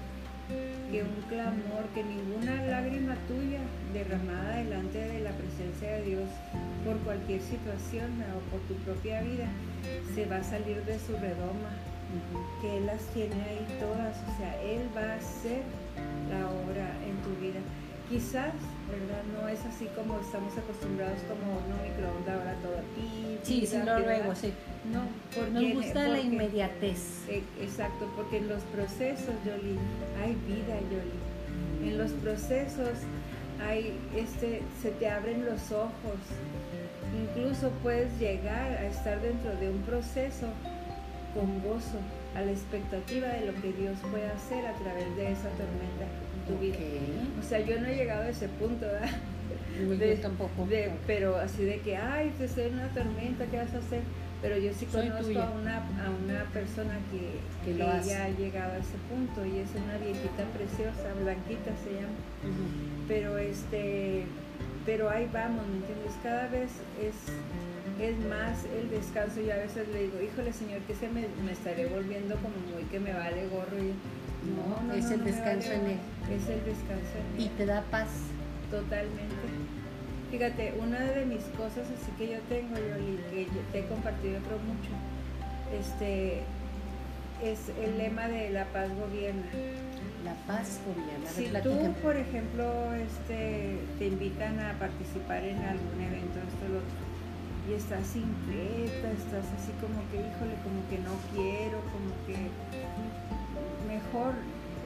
Que 0.91 1.04
un 1.04 1.22
clamor, 1.30 1.88
que 1.96 2.04
ninguna 2.04 2.62
lágrima 2.65 3.15
tuya 3.28 3.62
derramada 3.94 4.58
delante 4.58 4.98
de 4.98 5.22
la 5.22 5.32
presencia 5.32 5.91
de 5.91 6.04
Dios 6.04 6.30
por 6.84 6.98
cualquier 7.00 7.41
situación 7.41 8.12
o 8.36 8.39
por 8.52 8.60
tu 8.67 8.76
propia 8.84 9.22
vida 9.22 9.48
se 10.13 10.26
va 10.26 10.38
a 10.38 10.44
salir 10.44 10.84
de 10.84 11.00
su 11.00 11.13
redoma. 11.13 11.72
Que 12.62 12.78
Él 12.78 12.86
las 12.88 13.02
tiene 13.13 13.36
ahí 13.36 13.65
todas, 13.80 14.17
o 14.28 14.38
sea, 14.38 14.62
Él 14.62 14.84
va 14.94 15.13
a 15.13 15.15
hacer 15.15 15.63
la 16.30 16.50
obra 16.50 16.91
en 17.08 17.15
tu 17.24 17.32
vida. 17.39 17.62
Quizás 18.12 18.52
¿verdad? 18.91 19.24
No 19.39 19.47
es 19.47 19.63
así 19.65 19.88
como 19.95 20.19
estamos 20.19 20.52
acostumbrados 20.58 21.19
como 21.24 21.63
no 21.71 21.80
microondas 21.82 22.36
ahora 22.36 22.56
todo 22.62 22.76
aquí. 22.76 23.39
Sí, 23.43 23.65
sí, 23.65 23.78
lo 23.86 24.00
luego, 24.00 24.36
sí. 24.36 24.54
No, 24.91 25.08
porque 25.34 25.52
nos 25.52 25.84
gusta 25.84 26.08
la 26.10 26.19
inmediatez. 26.19 27.30
E, 27.30 27.41
exacto, 27.62 28.12
porque 28.17 28.38
en 28.38 28.50
los 28.50 28.62
procesos, 28.63 29.34
Yoli, 29.45 29.80
hay 30.21 30.36
vida, 30.45 30.76
Yoli. 30.91 31.88
En 31.88 31.97
los 31.97 32.12
procesos 32.12 33.00
hay 33.65 33.97
este 34.15 34.62
se 34.82 34.91
te 34.91 35.10
abren 35.10 35.45
los 35.45 35.71
ojos. 35.71 36.19
Incluso 37.15 37.69
puedes 37.82 38.12
llegar 38.19 38.71
a 38.71 38.88
estar 38.88 39.21
dentro 39.21 39.56
de 39.56 39.69
un 39.69 39.82
proceso 39.84 40.47
con 41.34 41.62
gozo, 41.63 42.00
a 42.36 42.41
la 42.41 42.52
expectativa 42.52 43.28
de 43.30 43.45
lo 43.45 43.54
que 43.62 43.71
Dios 43.71 43.97
puede 44.12 44.28
hacer 44.28 44.65
a 44.65 44.74
través 44.74 45.15
de 45.15 45.32
esa 45.32 45.50
tormenta 45.56 46.31
tu 46.51 46.59
vida. 46.59 46.77
O 47.39 47.43
sea, 47.43 47.59
yo 47.59 47.79
no 47.79 47.87
he 47.87 47.95
llegado 47.95 48.23
a 48.23 48.29
ese 48.29 48.47
punto, 48.47 48.85
¿verdad? 48.85 49.09
yo 49.79 50.21
tampoco. 50.21 50.67
pero 51.07 51.37
así 51.37 51.63
de 51.63 51.79
que, 51.79 51.97
ay, 51.97 52.31
te 52.37 52.45
estoy 52.45 52.65
en 52.65 52.75
una 52.75 52.87
tormenta, 52.89 53.45
¿qué 53.45 53.57
vas 53.57 53.73
a 53.73 53.77
hacer? 53.77 54.01
Pero 54.41 54.57
yo 54.57 54.73
sí 54.73 54.85
conozco 54.87 55.39
a 55.39 55.51
una, 55.51 55.77
a 55.77 56.09
una 56.23 56.43
persona 56.51 56.97
que, 57.11 57.39
que, 57.63 57.77
ya 57.77 58.25
ha 58.25 58.29
llegado 58.29 58.73
a 58.73 58.77
ese 58.77 58.97
punto 59.07 59.45
y 59.45 59.59
es 59.59 59.69
una 59.75 59.97
viejita 59.97 60.43
preciosa, 60.57 61.13
blanquita 61.21 61.71
se 61.83 61.93
llama. 61.93 62.17
Pero 63.07 63.37
este, 63.37 64.23
pero 64.83 65.11
ahí 65.11 65.29
vamos, 65.31 65.67
¿me 65.67 65.77
entiendes? 65.77 66.13
Cada 66.23 66.47
vez 66.47 66.71
es, 66.97 67.15
es 68.01 68.17
más 68.25 68.65
el 68.65 68.89
descanso. 68.89 69.41
y 69.41 69.51
a 69.51 69.57
veces 69.57 69.87
le 69.89 70.09
digo, 70.09 70.19
híjole 70.19 70.51
señor, 70.53 70.79
que 70.81 70.95
se 70.95 71.07
me, 71.07 71.27
me 71.45 71.51
estaré 71.51 71.85
volviendo 71.85 72.33
como 72.37 72.57
muy 72.73 72.83
que 72.89 72.99
me 72.99 73.13
vale 73.13 73.47
gorro 73.47 73.77
y 73.77 73.93
no, 74.41 74.88
no, 74.88 74.93
es 74.93 75.12
el 75.12 75.23
descanso 75.23 75.71
en 75.71 75.86
él. 75.86 75.99
Es 76.30 76.49
el 76.49 76.63
descanso 76.65 77.13
en 77.17 77.39
él. 77.39 77.45
Y 77.45 77.49
te 77.49 77.65
da 77.65 77.82
paz. 77.91 78.10
Totalmente. 78.69 79.36
Fíjate, 80.32 80.73
una 80.80 80.99
de 80.99 81.25
mis 81.25 81.43
cosas 81.58 81.86
así 81.91 82.12
que 82.17 82.34
yo 82.34 82.39
tengo, 82.47 82.75
yo 82.75 82.97
y 82.97 83.45
que 83.45 83.62
te 83.71 83.80
he 83.80 83.86
compartido 83.88 84.39
otro 84.39 84.58
mucho, 84.60 84.95
este, 85.77 86.43
es 87.43 87.69
el 87.84 87.97
lema 87.97 88.27
de 88.27 88.49
la 88.49 88.65
paz 88.65 88.89
gobierna. 88.97 89.43
La 90.23 90.34
paz 90.47 90.80
gobierna. 90.86 91.30
Si 91.30 91.51
tú, 91.62 91.93
por 92.01 92.15
ejemplo, 92.15 92.93
este, 92.93 93.77
te 93.99 94.08
invitan 94.08 94.60
a 94.60 94.73
participar 94.80 95.43
en 95.43 95.58
algún 95.58 95.99
evento, 95.99 96.39
esto, 96.39 96.67
lo 96.71 96.80
otro, 96.80 97.01
y 97.69 97.73
estás 97.73 98.15
inquieta, 98.15 99.12
estás 99.12 99.45
así 99.60 99.71
como 99.82 99.99
que, 100.10 100.17
híjole, 100.17 100.56
como 100.63 100.80
que 100.89 100.97
no 101.04 101.13
quiero, 101.34 101.82
como 101.91 102.15
que 102.25 102.49
mejor 103.88 104.34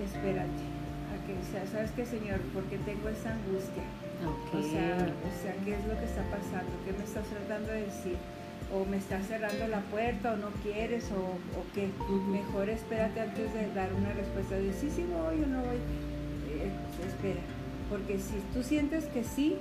espérate 0.04 0.66
a 1.12 1.16
que 1.26 1.34
sea, 1.52 1.66
¿sabes 1.68 1.92
qué, 1.92 2.06
Señor? 2.06 2.40
Porque 2.54 2.78
tengo 2.80 3.10
esa 3.10 3.34
angustia. 3.34 3.84
O, 4.26 4.62
sea, 4.62 4.96
o 5.06 5.32
sea, 5.42 5.54
¿qué 5.64 5.76
es 5.76 5.86
lo 5.86 6.00
que 6.00 6.06
está 6.06 6.24
pasando? 6.32 6.72
¿Qué 6.86 6.94
me 6.94 7.04
estás 7.04 7.26
tratando 7.28 7.72
de 7.72 7.82
decir? 7.82 8.18
o 8.74 8.86
me 8.86 8.98
estás 8.98 9.28
cerrando 9.28 9.68
la 9.68 9.80
puerta 9.82 10.34
o 10.34 10.38
no 10.38 10.50
quieres 10.64 11.06
o, 11.12 11.20
o 11.60 11.64
qué. 11.74 11.90
Mejor 12.32 12.70
espérate 12.70 13.22
antes 13.22 13.54
de 13.54 13.72
dar 13.74 13.94
una 13.94 14.12
respuesta 14.14 14.56
de 14.56 14.74
sí, 14.74 14.90
sí 14.90 15.06
voy 15.06 15.44
o 15.44 15.48
no 15.48 15.60
voy. 15.60 15.78
Eh, 16.50 16.72
espera, 17.06 17.42
porque 17.90 18.18
si 18.18 18.36
tú 18.54 18.64
sientes 18.64 19.06
que 19.06 19.24
sí, 19.24 19.58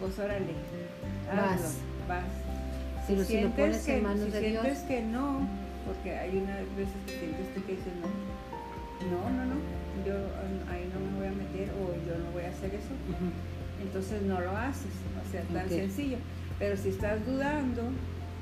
pues 0.00 0.18
órale, 0.18 0.54
vas. 1.34 1.78
vas. 2.08 2.24
Si, 3.06 3.16
lo, 3.16 3.24
sientes 3.24 3.84
que, 3.84 3.96
en 3.96 4.02
manos 4.02 4.24
si 4.24 4.38
sientes 4.38 4.78
que 4.80 5.02
no, 5.02 5.40
porque 5.88 6.16
hay 6.16 6.36
unas 6.36 6.60
veces 6.76 7.00
que 7.06 7.18
sientes 7.18 7.46
que 7.54 7.72
dices 7.72 7.92
no, 8.00 8.08
no, 9.08 9.30
no, 9.32 9.44
no, 9.46 9.56
yo 10.04 10.14
ahí 10.70 10.84
no 10.92 11.00
me 11.00 11.18
voy 11.18 11.28
a 11.28 11.32
meter 11.32 11.70
o 11.80 11.96
yo 12.06 12.18
no 12.22 12.30
voy 12.32 12.44
a 12.44 12.50
hacer 12.50 12.74
eso. 12.74 12.92
Entonces 13.80 14.22
no 14.22 14.40
lo 14.40 14.56
haces, 14.56 14.92
o 15.16 15.30
sea, 15.30 15.42
tan 15.42 15.68
sencillo. 15.68 16.18
Pero 16.58 16.76
si 16.76 16.88
estás 16.90 17.24
dudando, 17.24 17.82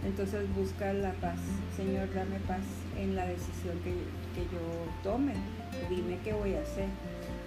entonces 0.04 0.42
busca 0.56 0.92
la 0.92 1.12
paz. 1.14 1.38
Señor, 1.76 2.08
dame 2.14 2.38
paz 2.46 2.62
en 2.98 3.14
la 3.14 3.26
decisión 3.26 3.78
que, 3.84 3.92
yo 4.36 4.60
tome. 5.02 5.32
Dime 5.88 6.18
qué 6.24 6.32
voy 6.32 6.54
a 6.54 6.62
hacer. 6.62 6.86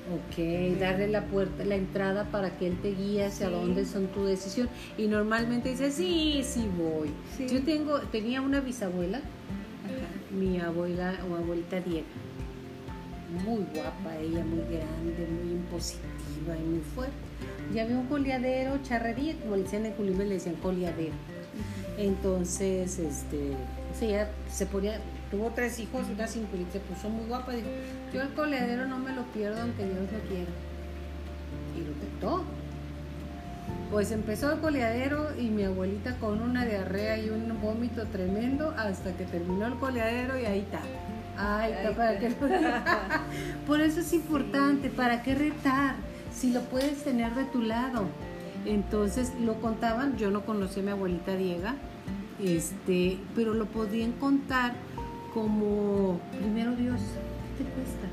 Ok, 0.10 0.80
darle 0.80 1.08
la 1.08 1.26
puerta, 1.26 1.64
la 1.64 1.76
entrada 1.76 2.26
para 2.32 2.58
que 2.58 2.68
él 2.68 2.78
te 2.82 2.94
guíe 2.96 3.26
hacia 3.26 3.50
dónde 3.50 3.86
son 3.86 4.08
tu 4.08 4.26
decisión. 4.26 4.68
Y 4.98 5.08
normalmente 5.08 5.70
dice, 5.70 5.92
sí, 5.92 6.42
sí 6.44 6.68
voy. 6.78 7.12
Yo 7.48 7.64
tengo, 7.64 8.00
tenía 8.12 8.42
una 8.42 8.60
bisabuela, 8.60 9.22
mi 10.32 10.60
abuela 10.60 11.16
o 11.30 11.36
abuelita 11.36 11.80
Diego 11.80 12.06
muy 13.46 13.64
guapa 13.74 14.18
ella, 14.18 14.44
muy 14.44 14.62
grande, 14.62 15.28
muy 15.28 15.54
impositiva 15.54 16.58
y 16.58 16.64
muy 16.64 16.82
fuerte. 16.96 17.14
Ya 17.74 17.84
había 17.84 17.98
un 17.98 18.08
coleadero, 18.08 18.82
charrería, 18.84 19.36
como 19.40 19.56
le 19.56 19.64
decían 19.64 19.86
en 19.86 19.94
Culimbe, 19.94 20.26
le 20.26 20.36
decían 20.36 20.56
coleadero. 20.56 21.14
Entonces, 21.98 22.98
este, 22.98 23.52
o 23.92 24.00
sea, 24.00 24.32
se 24.50 24.66
ponía, 24.66 25.00
tuvo 25.30 25.52
tres 25.54 25.80
hijos, 25.80 26.08
una 26.10 26.28
cinturita, 26.28 26.74
se 26.74 26.80
puso 26.80 27.10
muy 27.10 27.26
guapa, 27.28 27.52
dijo, 27.54 27.68
yo 28.14 28.22
el 28.22 28.30
coleadero 28.30 28.88
no 28.88 28.98
me 28.98 29.14
lo 29.14 29.24
pierdo 29.32 29.62
aunque 29.62 29.84
Dios 29.84 30.12
lo 30.12 30.20
quiera. 30.28 30.52
Y 31.78 31.82
lo 31.82 31.92
aceptó. 31.96 32.59
Pues 33.92 34.12
empezó 34.12 34.54
el 34.54 34.60
coleadero 34.60 35.30
y 35.36 35.50
mi 35.50 35.64
abuelita 35.64 36.18
con 36.18 36.42
una 36.42 36.64
diarrea 36.64 37.18
y 37.18 37.30
un 37.30 37.60
vómito 37.60 38.06
tremendo 38.06 38.74
hasta 38.78 39.14
que 39.14 39.26
terminó 39.26 39.66
el 39.66 39.76
coleadero 39.76 40.40
y 40.40 40.46
ahí 40.46 40.60
está 40.60 40.82
Ay, 41.36 41.74
para 41.96 42.20
que 42.20 42.30
Por 43.68 43.82
eso 43.82 44.02
es 44.02 44.14
importante, 44.14 44.90
¿para 44.90 45.24
qué 45.24 45.34
retar? 45.34 45.96
Si 46.32 46.52
lo 46.52 46.62
puedes 46.64 47.04
tener 47.04 47.34
de 47.34 47.46
tu 47.46 47.62
lado. 47.62 48.06
Entonces 48.66 49.34
lo 49.42 49.56
contaban, 49.62 50.18
yo 50.18 50.30
no 50.30 50.46
conocí 50.46 50.82
a 50.82 50.84
mi 50.84 50.92
abuelita 50.92 51.36
Diega, 51.36 51.76
este, 52.44 53.18
pero 53.36 53.54
lo 53.54 53.66
podían 53.66 54.12
contar 54.14 54.74
como 55.34 56.20
primero 56.38 56.76
Dios, 56.76 57.00
¿qué 57.58 57.64
te 57.64 57.70
cuesta? 57.72 58.08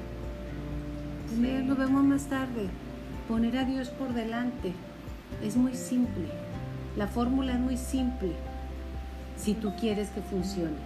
Primero 1.29 1.67
lo 1.67 1.77
vemos 1.77 2.05
más 2.05 2.27
tarde. 2.27 2.69
Poner 3.29 3.59
a 3.59 3.65
Dios 3.65 3.89
por 3.91 4.15
delante 4.15 4.73
es 5.43 5.57
muy 5.57 5.75
simple. 5.75 6.27
La 6.97 7.07
fórmula 7.07 7.53
es 7.53 7.61
muy 7.61 7.77
simple 7.77 8.33
si 9.37 9.55
tú 9.55 9.75
quieres 9.79 10.09
que 10.11 10.23
funcione. 10.23 10.77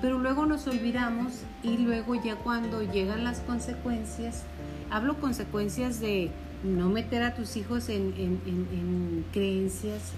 Pero 0.00 0.18
luego 0.18 0.46
nos 0.46 0.66
olvidamos 0.68 1.42
y 1.62 1.78
luego 1.78 2.14
ya 2.14 2.36
cuando 2.36 2.82
llegan 2.82 3.24
las 3.24 3.40
consecuencias 3.40 4.44
hablo 4.90 5.20
consecuencias 5.20 6.00
de 6.00 6.30
no 6.62 6.88
meter 6.88 7.22
a 7.22 7.34
tus 7.34 7.56
hijos 7.56 7.88
en, 7.88 8.14
en, 8.16 8.40
en, 8.46 9.24
creencias 9.32 10.12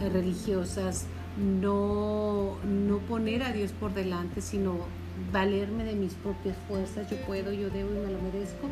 eh, 0.00 0.08
religiosas, 0.08 1.06
no, 1.36 2.56
no 2.64 2.98
poner 2.98 3.42
a 3.42 3.52
Dios 3.52 3.72
por 3.72 3.92
delante, 3.92 4.40
sino 4.40 4.76
valerme 5.32 5.84
de 5.84 5.94
mis 5.94 6.14
propias 6.14 6.56
fuerzas, 6.68 7.10
yo 7.10 7.16
puedo, 7.26 7.52
yo 7.52 7.68
debo 7.70 7.90
y 7.90 8.06
me 8.06 8.12
lo 8.12 8.20
merezco, 8.22 8.68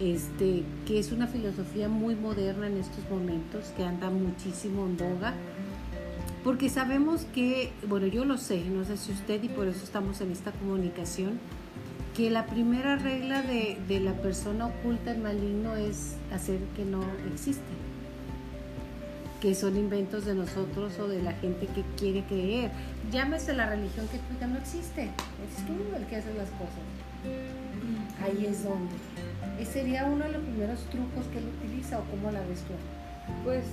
este, 0.00 0.62
que 0.86 0.98
es 0.98 1.12
una 1.12 1.26
filosofía 1.26 1.88
muy 1.88 2.14
moderna 2.14 2.66
en 2.66 2.76
estos 2.76 3.08
momentos, 3.10 3.66
que 3.76 3.84
anda 3.84 4.10
muchísimo 4.10 4.86
en 4.86 4.96
boga, 4.96 5.34
porque 6.44 6.68
sabemos 6.68 7.26
que, 7.34 7.72
bueno, 7.88 8.06
yo 8.06 8.24
lo 8.24 8.38
sé, 8.38 8.64
no 8.64 8.84
sé 8.84 8.96
si 8.96 9.12
usted 9.12 9.42
y 9.42 9.48
por 9.48 9.66
eso 9.66 9.82
estamos 9.82 10.20
en 10.20 10.30
esta 10.32 10.52
comunicación, 10.52 11.40
que 12.16 12.30
la 12.30 12.46
primera 12.46 12.96
regla 12.96 13.42
de, 13.42 13.78
de 13.88 14.00
la 14.00 14.14
persona 14.14 14.66
oculta 14.66 15.10
el 15.10 15.18
maligno 15.18 15.76
es 15.76 16.16
hacer 16.32 16.58
que 16.76 16.84
no 16.84 17.02
existe 17.32 17.62
que 19.40 19.54
son 19.54 19.76
inventos 19.76 20.24
de 20.24 20.34
nosotros 20.34 20.98
o 20.98 21.08
de 21.08 21.22
la 21.22 21.32
gente 21.32 21.66
que 21.66 21.84
quiere 21.96 22.24
creer. 22.24 22.70
Llámese 23.10 23.52
la 23.52 23.66
religión 23.66 24.08
que 24.08 24.18
tú 24.18 24.46
no 24.46 24.58
existe, 24.58 25.04
es 25.04 25.66
tú 25.66 25.74
el 25.94 26.06
que 26.06 26.16
hace 26.16 26.32
las 26.34 26.48
cosas. 26.50 26.82
Ahí 28.22 28.46
es 28.46 28.64
donde. 28.64 28.94
Ese 29.60 29.72
sería 29.72 30.04
uno 30.04 30.24
de 30.24 30.32
los 30.32 30.42
primeros 30.42 30.80
trucos 30.90 31.26
que 31.32 31.38
él 31.38 31.44
utiliza 31.58 31.98
o 31.98 32.04
cómo 32.04 32.30
la 32.30 32.40
ves 32.40 32.60
tú. 32.60 32.74
Pues 33.44 33.64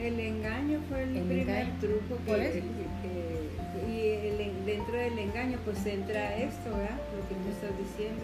el 0.00 0.20
engaño 0.20 0.80
fue 0.88 1.02
el, 1.02 1.22
primer 1.22 1.66
truco 1.80 2.18
que, 2.26 2.62
y 3.88 4.64
dentro 4.66 4.94
del 4.94 5.18
engaño 5.18 5.58
pues 5.64 5.84
entra 5.86 6.36
esto, 6.36 6.70
¿verdad? 6.70 6.98
Lo 7.16 7.28
que 7.28 7.34
tú 7.34 7.48
estás 7.50 7.78
diciendo. 7.78 8.22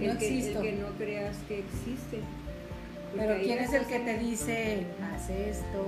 El, 0.00 0.16
que, 0.18 0.52
el 0.52 0.62
que 0.62 0.72
no 0.72 0.88
creas 0.96 1.36
que 1.48 1.58
existe. 1.58 2.20
Pero 3.16 3.42
¿quién 3.42 3.58
es 3.58 3.72
el 3.72 3.86
que 3.86 3.98
te 3.98 4.18
dice, 4.18 4.86
haz 5.02 5.28
esto, 5.30 5.84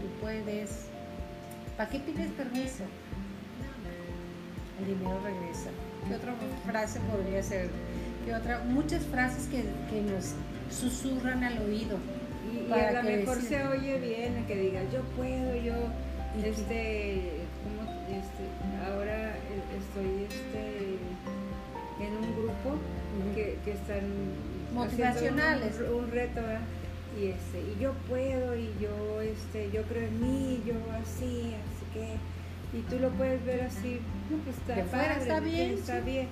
tú 0.00 0.20
puedes? 0.20 0.86
¿Para 1.76 1.88
qué 1.90 2.00
pides 2.00 2.30
permiso? 2.32 2.84
El 4.80 4.86
dinero 4.86 5.20
regresa. 5.22 5.70
¿Qué 6.08 6.14
otra 6.14 6.34
frase 6.66 7.00
podría 7.00 7.42
ser? 7.42 7.70
Muchas 8.68 9.02
frases 9.04 9.46
que, 9.48 9.64
que 9.90 10.00
nos 10.02 10.34
susurran 10.70 11.44
al 11.44 11.58
oído. 11.58 11.98
Y, 12.52 12.72
a 12.72 12.92
lo 12.92 13.02
mejor 13.02 13.40
se 13.40 13.66
oye 13.66 13.98
bien 13.98 14.44
que 14.46 14.56
diga 14.56 14.80
yo 14.92 15.00
puedo, 15.16 15.54
yo, 15.56 15.74
este, 16.42 17.44
este, 18.08 18.44
ahora 18.86 19.34
estoy 19.76 20.26
este, 20.28 20.98
en 22.04 22.16
un 22.16 22.32
grupo 22.36 22.78
que, 23.34 23.58
que 23.64 23.72
están 23.72 24.04
motivacionales. 24.74 25.80
Un, 25.80 26.10
reto, 26.10 26.40
Y, 27.20 27.26
este, 27.26 27.60
y 27.60 27.82
yo 27.82 27.92
puedo, 28.08 28.56
y 28.56 28.70
yo, 28.80 29.20
este, 29.20 29.70
yo 29.70 29.82
creo 29.82 30.08
en 30.08 30.20
mí, 30.20 30.62
yo 30.66 30.74
así, 31.00 31.54
así 31.54 31.86
que, 31.92 32.78
y 32.78 32.82
tú 32.82 32.98
lo 32.98 33.10
puedes 33.10 33.44
ver 33.44 33.62
así, 33.62 34.00
pues 34.44 34.56
está, 34.56 35.12
está 35.12 35.40
bien. 35.40 35.74
Está 35.74 36.00
bien. 36.00 36.28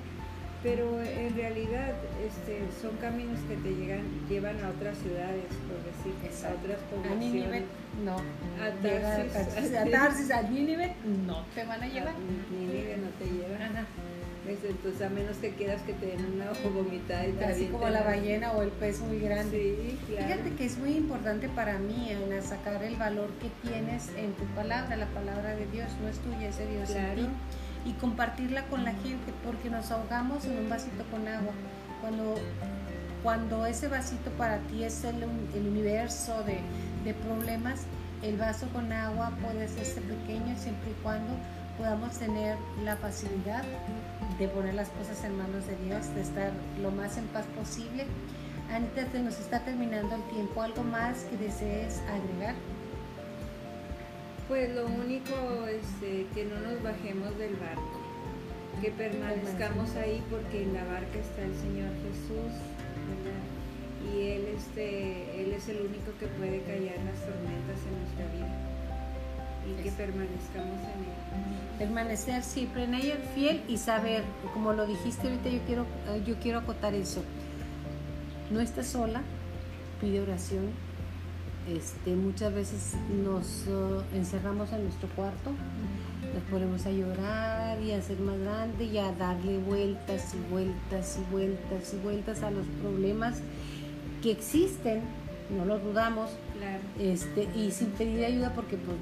Pero 0.63 1.03
en 1.03 1.35
realidad 1.35 1.93
este, 2.25 2.61
son 2.81 2.97
caminos 2.99 3.39
que 3.49 3.57
te 3.57 3.75
llegan, 3.75 4.05
llevan 4.29 4.63
a 4.65 4.71
otras 4.71 4.97
ciudades, 4.99 5.45
por 5.67 5.83
decir, 5.83 6.47
a 6.47 6.55
otras 6.55 6.79
poblaciones. 6.89 7.63
A 7.63 8.05
no. 8.05 8.17
A 8.63 8.71
Tarsis. 8.81 9.75
A 9.77 9.85
Tarsis, 9.87 10.31
a, 10.31 10.43
Nínive 10.43 10.95
no 11.27 11.45
te 11.55 11.65
van 11.65 11.83
a 11.83 11.89
llevar. 11.89 12.15
A 12.15 12.55
Nínive 12.55 12.97
no 12.99 13.09
te 13.19 13.25
llevan. 13.25 13.87
Entonces, 14.47 15.03
a 15.03 15.09
menos 15.09 15.37
que 15.37 15.51
quieras 15.51 15.83
que 15.83 15.93
te 15.93 16.07
den 16.07 16.25
una 16.35 16.51
ojo 16.51 16.71
vomitada 16.71 17.27
y 17.27 17.33
te 17.33 17.45
Así 17.45 17.67
como 17.67 17.89
la 17.89 18.03
ballena 18.03 18.53
o 18.53 18.63
el 18.63 18.71
pez 18.71 19.01
muy 19.01 19.21
grande. 19.21 19.77
Sí, 19.81 19.99
claro. 20.07 20.27
Fíjate 20.27 20.51
que 20.57 20.65
es 20.65 20.79
muy 20.79 20.97
importante 20.97 21.49
para 21.49 21.79
mí, 21.79 22.11
Ana, 22.11 22.43
sacar 22.43 22.83
el 22.83 22.97
valor 22.97 23.31
que 23.41 23.49
tienes 23.69 24.09
en 24.17 24.33
tu 24.33 24.45
palabra. 24.55 24.97
La 24.97 25.07
palabra 25.07 25.55
de 25.55 25.67
Dios 25.67 25.89
no 26.03 26.09
es 26.09 26.19
tuya, 26.19 26.49
es 26.49 26.59
de 26.59 26.67
Dios 26.67 26.91
en 26.91 27.15
ti. 27.15 27.29
Y 27.85 27.93
compartirla 27.95 28.65
con 28.67 28.85
la 28.85 28.93
gente, 28.93 29.33
porque 29.45 29.71
nos 29.71 29.91
ahogamos 29.91 30.45
en 30.45 30.59
un 30.59 30.69
vasito 30.69 31.05
con 31.11 31.27
agua. 31.27 31.53
Cuando, 32.01 32.35
cuando 33.23 33.67
ese 33.67 33.89
vasito 33.89 34.31
para 34.33 34.59
ti 34.59 34.85
es 34.85 35.05
el, 35.05 35.25
universo 35.55 36.43
de, 36.45 36.61
de 37.05 37.15
problemas, 37.15 37.87
el 38.23 38.37
vaso 38.37 38.69
con 38.69 38.93
agua 38.93 39.33
puede 39.43 39.65
hacerse 39.65 40.01
pequeño 40.01 40.57
siempre 40.57 40.91
y 40.91 41.03
cuando 41.03 41.35
podamos 41.77 42.17
tener 42.19 42.57
la 42.85 42.97
facilidad 42.97 43.65
de 44.39 44.49
poner 44.49 44.75
las 44.75 44.89
cosas 44.91 45.25
en 45.25 45.37
manos 45.37 45.67
de 45.67 45.77
Dios, 45.85 46.15
de 46.15 46.23
estar 46.23 46.53
lo 46.81 46.91
más 46.91 47.17
en 47.17 47.27
paz 47.29 47.45
posible. 47.57 48.07
Anita, 48.73 49.11
se 49.11 49.21
nos 49.21 49.39
está 49.39 49.61
terminando 49.61 50.15
el 50.15 50.23
tiempo. 50.35 50.63
¿Algo 50.63 50.83
más 50.83 51.25
que 51.25 51.37
desees 51.37 52.01
agregar? 52.09 52.55
Pues 54.49 54.75
lo 54.75 54.87
único 54.87 55.35
es 55.67 55.83
este, 55.83 56.27
que 56.35 56.45
no 56.45 56.61
nos 56.61 56.83
bajemos 56.83 57.37
del 57.39 57.55
barco, 57.57 58.01
que 58.81 58.91
permanezcamos 58.91 59.95
ahí 59.97 60.23
porque 60.31 60.63
en 60.63 60.75
la 60.75 60.85
barca 60.85 61.19
está 61.19 61.43
el 61.43 61.55
Señor 61.55 61.91
Jesús, 62.03 62.53
y 64.13 64.23
Él, 64.23 64.47
este, 64.57 65.43
Él 65.43 65.53
es 65.53 65.69
el 65.69 65.81
único 65.87 66.13
que 66.19 66.27
puede 66.27 66.61
callar 66.63 66.99
las 67.07 67.21
tormentas 67.25 67.79
en 67.87 67.99
nuestra 67.99 68.27
vida 68.35 68.59
y 69.65 69.83
que 69.83 69.91
permanezcamos 69.93 70.81
en 70.81 71.01
Él 71.07 71.63
permanecer 71.83 72.45
siempre 72.45 72.85
en 72.85 72.95
ella 72.95 73.17
fiel 73.35 73.61
y 73.67 73.77
saber, 73.77 74.23
como 74.55 74.73
lo 74.73 74.87
dijiste 74.87 75.27
ahorita, 75.27 75.49
yo 75.49 75.59
quiero, 75.67 75.87
yo 76.25 76.37
quiero 76.37 76.59
acotar 76.61 76.95
eso. 76.95 77.23
No 78.53 78.61
estás 78.61 78.87
sola, 78.87 79.23
pide 80.01 80.21
oración. 80.21 80.71
Este, 81.69 82.17
muchas 82.17 82.53
veces 82.53 82.95
nos 83.25 83.67
uh, 83.69 84.03
encerramos 84.17 84.73
en 84.73 84.83
nuestro 84.83 85.09
cuarto, 85.11 85.53
nos 86.35 86.43
ponemos 86.51 86.85
a 86.87 86.91
llorar 86.91 87.81
y 87.81 87.93
a 87.93 88.03
ser 88.03 88.19
más 88.19 88.39
grande 88.39 88.85
y 88.85 88.99
a 88.99 89.13
darle 89.13 89.59
vueltas 89.59 90.35
y 90.35 90.51
vueltas 90.51 91.19
y 91.21 91.33
vueltas 91.33 91.95
y 91.95 91.97
vueltas 91.99 92.43
a 92.43 92.51
los 92.51 92.67
problemas 92.81 93.43
que 94.23 94.33
existen, 94.33 95.03
no 95.57 95.65
lo 95.65 95.79
dudamos, 95.79 96.31
este, 96.99 97.49
y 97.57 97.71
sin 97.71 97.89
pedir 97.91 98.25
ayuda 98.25 98.53
porque 98.55 98.77
pues, 98.77 98.97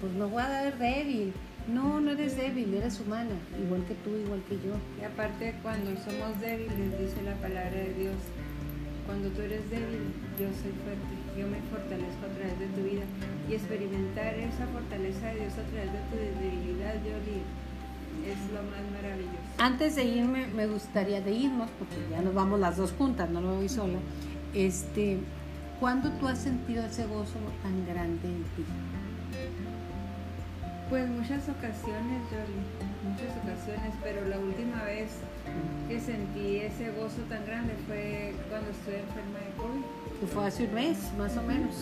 pues 0.00 0.12
no 0.12 0.28
voy 0.28 0.42
a 0.42 0.48
dar 0.48 0.78
débil. 0.78 1.32
No, 1.66 1.98
no 1.98 2.10
eres 2.10 2.36
débil, 2.36 2.74
eres 2.74 3.00
humana, 3.00 3.34
igual 3.58 3.82
que 3.86 3.94
tú, 3.94 4.14
igual 4.14 4.42
que 4.46 4.56
yo. 4.56 4.74
Y 5.00 5.04
aparte, 5.04 5.54
cuando 5.62 5.92
somos 5.92 6.38
débiles, 6.38 6.98
dice 7.00 7.22
la 7.24 7.34
palabra 7.36 7.70
de 7.70 7.94
Dios, 7.94 8.16
cuando 9.06 9.30
tú 9.30 9.40
eres 9.40 9.70
débil, 9.70 10.12
yo 10.38 10.46
soy 10.48 10.72
fuerte, 10.84 11.23
yo 11.38 11.46
me 11.46 11.60
fortalezco 11.70 12.26
a 12.26 12.34
través 12.36 12.58
de 12.58 12.66
tu 12.68 12.82
vida. 12.82 13.04
Y 13.48 13.54
experimentar 13.54 14.34
esa 14.34 14.66
fortaleza 14.68 15.26
de 15.28 15.40
Dios 15.40 15.52
a 15.52 15.64
través 15.70 15.92
de 15.92 15.98
tu 16.10 16.16
debilidad, 16.16 16.94
Yoli, 17.04 17.42
es 18.24 18.38
lo 18.52 18.62
más 18.70 18.84
maravilloso. 18.92 19.38
Antes 19.58 19.96
de 19.96 20.04
irme, 20.04 20.46
me 20.48 20.66
gustaría 20.66 21.20
de 21.20 21.32
irnos, 21.32 21.68
porque 21.78 21.96
ya 22.10 22.22
nos 22.22 22.34
vamos 22.34 22.60
las 22.60 22.76
dos 22.76 22.92
juntas, 22.92 23.28
no 23.30 23.40
lo 23.40 23.56
voy 23.56 23.68
sola. 23.68 23.98
Este, 24.54 25.18
¿Cuándo 25.80 26.10
tú 26.12 26.28
has 26.28 26.38
sentido 26.38 26.84
ese 26.84 27.06
gozo 27.06 27.38
tan 27.62 27.86
grande 27.86 28.28
en 28.28 28.44
ti? 28.56 28.64
Pues 30.88 31.08
muchas 31.08 31.48
ocasiones, 31.48 32.22
Jolie, 32.30 32.62
muchas 33.02 33.36
ocasiones, 33.42 33.94
pero 34.02 34.26
la 34.28 34.38
última 34.38 34.82
vez 34.84 35.10
que 35.88 36.00
sentí 36.00 36.58
ese 36.58 36.90
gozo 36.92 37.20
tan 37.28 37.44
grande 37.46 37.74
fue 37.86 38.32
cuando 38.48 38.70
estuve 38.70 39.00
enferma 39.00 39.38
de 39.38 39.52
COVID. 39.56 40.20
Que 40.20 40.26
fue 40.26 40.46
hace 40.46 40.64
un 40.64 40.74
mes, 40.74 40.98
más 41.18 41.36
o 41.36 41.42
menos. 41.42 41.74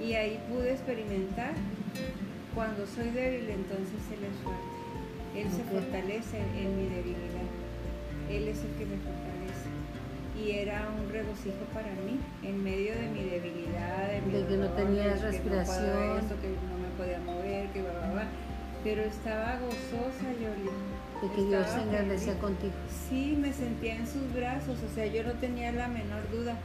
Y 0.00 0.14
ahí 0.14 0.40
pude 0.48 0.72
experimentar, 0.72 1.52
cuando 2.54 2.86
soy 2.86 3.10
débil, 3.10 3.50
entonces 3.50 4.00
Él 4.12 4.24
es 4.24 4.36
fuerte. 4.42 4.78
Él 5.36 5.50
se 5.50 5.62
fortalece 5.64 6.38
en 6.38 6.76
mi 6.76 6.88
debilidad. 6.88 7.46
Él 8.30 8.48
es 8.48 8.58
el 8.64 8.72
que 8.78 8.86
me 8.86 8.96
fortalece. 8.96 9.68
Y 10.38 10.50
era 10.52 10.88
un 10.88 11.12
regocijo 11.12 11.64
para 11.74 11.90
mí, 12.06 12.18
en 12.42 12.62
medio 12.62 12.94
de 12.94 13.08
mi 13.08 13.24
debilidad, 13.24 14.08
de, 14.08 14.20
mi 14.22 14.44
que 14.44 14.56
no 14.56 14.68
tenías 14.70 15.20
respiración. 15.20 16.20
Que 16.28 16.48
no 16.50 16.88
podía 16.96 17.18
mover, 17.20 17.68
que 17.68 17.82
va, 17.82 17.92
va, 17.92 18.14
va. 18.14 18.24
Pero 18.84 19.02
estaba 19.02 19.58
gozosa, 19.58 20.32
Yoli. 20.40 20.70
De 21.22 21.28
que 21.34 21.44
Dios 21.44 21.66
se 21.66 21.82
engrandecía 21.82 22.38
contigo. 22.38 22.72
Sí, 23.08 23.36
me 23.38 23.52
sentía 23.52 23.96
en 23.96 24.06
sus 24.06 24.32
brazos, 24.32 24.78
o 24.88 24.94
sea, 24.94 25.06
yo 25.06 25.24
no 25.24 25.32
tenía 25.34 25.72
la 25.72 25.88
menor 25.88 26.30
duda. 26.30 26.56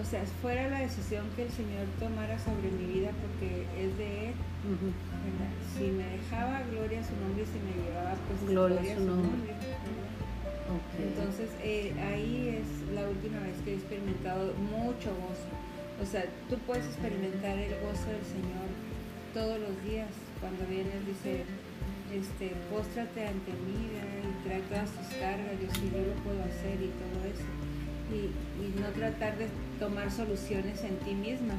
O 0.00 0.04
sea, 0.04 0.24
fuera 0.40 0.68
la 0.68 0.80
decisión 0.80 1.26
que 1.36 1.44
el 1.44 1.50
Señor 1.50 1.86
tomara 2.00 2.38
sobre 2.38 2.70
mi 2.72 2.92
vida, 2.94 3.10
porque 3.20 3.66
es 3.78 3.96
de 3.98 4.28
Él. 4.28 4.34
Si 5.76 5.84
me 5.84 6.04
dejaba, 6.04 6.62
gloria 6.72 7.00
a 7.00 7.04
su 7.04 7.14
nombre, 7.20 7.44
y 7.44 7.46
si 7.46 7.58
me 7.60 7.84
llevaba, 7.84 8.14
pues 8.26 8.50
gloria, 8.50 8.80
a 8.80 8.96
su 8.96 9.04
nombre. 9.04 9.52
Entonces, 10.98 11.50
eh, 11.62 11.92
ahí 12.00 12.60
es 12.60 12.94
la 12.94 13.08
última 13.08 13.40
vez 13.40 13.54
que 13.64 13.72
he 13.72 13.74
experimentado 13.74 14.54
mucho 14.54 15.10
gozo. 15.10 15.50
O 16.00 16.06
sea, 16.06 16.24
tú 16.48 16.56
puedes 16.66 16.86
experimentar 16.86 17.58
el 17.58 17.74
gozo 17.80 18.08
del 18.08 18.24
Señor 18.24 18.66
todos 19.34 19.60
los 19.60 19.76
días. 19.84 20.08
Cuando 20.40 20.64
vienes 20.66 21.06
dice, 21.06 21.44
este, 22.12 22.52
póstrate 22.70 23.26
ante 23.26 23.52
mí 23.52 23.88
y 23.88 24.46
trae 24.46 24.60
todas 24.62 24.90
tus 24.90 25.06
cargas, 25.16 25.56
yo 25.60 25.68
sí, 25.72 25.90
yo 25.92 25.98
lo 25.98 26.14
puedo 26.22 26.42
hacer 26.44 26.76
y 26.80 26.92
todo 27.00 27.24
eso. 27.24 27.48
y, 28.12 28.30
no 28.78 28.88
tratar 28.88 29.36
de 29.38 29.48
tomar 29.78 30.10
soluciones 30.10 30.82
en 30.82 30.96
ti 30.98 31.14
misma, 31.14 31.54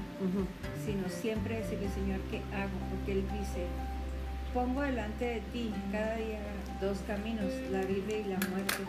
sino 0.86 1.10
siempre 1.10 1.58
decirle, 1.60 1.89
Señor, 1.89 2.20
¿qué 2.32 2.38
hago? 2.56 2.78
Porque 2.89 3.14
Él 3.14 3.24
dice, 3.39 3.68
pongo 4.54 4.82
delante 4.82 5.26
de 5.26 5.41
ti 5.51 5.72
cada 5.91 6.16
día 6.16 6.39
dos 6.82 6.99
caminos, 7.08 7.51
la 7.72 7.82
vida 7.82 8.16
y 8.16 8.24
la 8.24 8.39
muerte. 8.49 8.84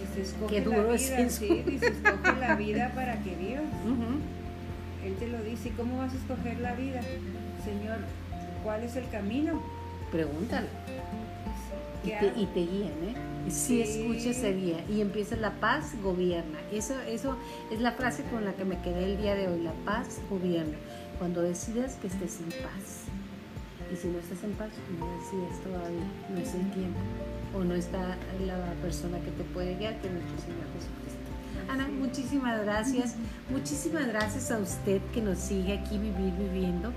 Dice, 0.00 0.22
escoge 0.22 0.64
la 0.64 0.82
vida, 0.82 1.28
sí, 1.28 1.62
dice, 1.66 1.86
escoge 1.86 2.40
la 2.40 2.56
vida 2.56 2.92
para 2.94 3.22
que 3.22 3.34
vivas. 3.36 3.64
Él 5.04 5.14
te 5.18 5.28
lo 5.28 5.42
dice, 5.42 5.68
¿y 5.68 5.72
cómo 5.72 5.98
vas 5.98 6.12
a 6.12 6.16
escoger 6.16 6.60
la 6.60 6.74
vida? 6.74 7.00
Señor, 7.64 7.98
¿cuál 8.62 8.84
es 8.84 8.96
el 8.96 9.08
camino? 9.10 9.62
Pregúntale. 10.10 10.68
Y 12.02 12.08
te, 12.08 12.32
y 12.40 12.46
te, 12.46 12.60
guían, 12.60 12.92
¿eh? 13.04 13.14
Si 13.50 13.82
escuchas 13.82 14.38
esa 14.38 14.48
guía 14.48 14.82
y 14.88 15.02
empieza 15.02 15.36
la 15.36 15.52
paz 15.60 15.92
gobierna. 16.02 16.58
Eso, 16.72 16.98
eso 17.00 17.36
es 17.70 17.80
la 17.80 17.92
frase 17.92 18.22
con 18.24 18.44
la 18.44 18.54
que 18.54 18.64
me 18.64 18.80
quedé 18.80 19.04
el 19.04 19.18
día 19.18 19.34
de 19.34 19.48
hoy. 19.48 19.60
La 19.62 19.72
paz 19.84 20.18
gobierna. 20.30 20.76
Cuando 21.18 21.42
decidas 21.42 21.96
que 21.96 22.06
estés 22.06 22.40
en 22.40 22.48
paz. 22.62 23.04
Y 23.92 23.96
si 23.96 24.08
no 24.08 24.18
estás 24.18 24.42
en 24.44 24.52
paz, 24.52 24.70
no 24.98 25.06
decides 25.18 25.62
todavía. 25.62 26.06
No 26.30 26.38
es 26.38 26.54
el 26.54 26.70
tiempo. 26.70 27.00
O 27.54 27.64
no 27.64 27.74
está 27.74 28.16
la 28.46 28.72
persona 28.80 29.18
que 29.20 29.30
te 29.32 29.44
puede 29.44 29.76
guiar, 29.76 30.00
que 30.00 30.06
es 30.06 30.12
nuestro 30.12 30.38
Señor 30.38 30.66
Jesucristo. 30.74 31.20
Ana, 31.70 31.88
muchísimas 31.88 32.62
gracias. 32.62 33.14
Muchísimas 33.50 34.06
gracias 34.06 34.50
a 34.50 34.58
usted 34.58 35.00
que 35.12 35.20
nos 35.20 35.38
sigue 35.38 35.74
aquí 35.74 35.98
Vivir 35.98 36.32
Viviendo. 36.38 36.92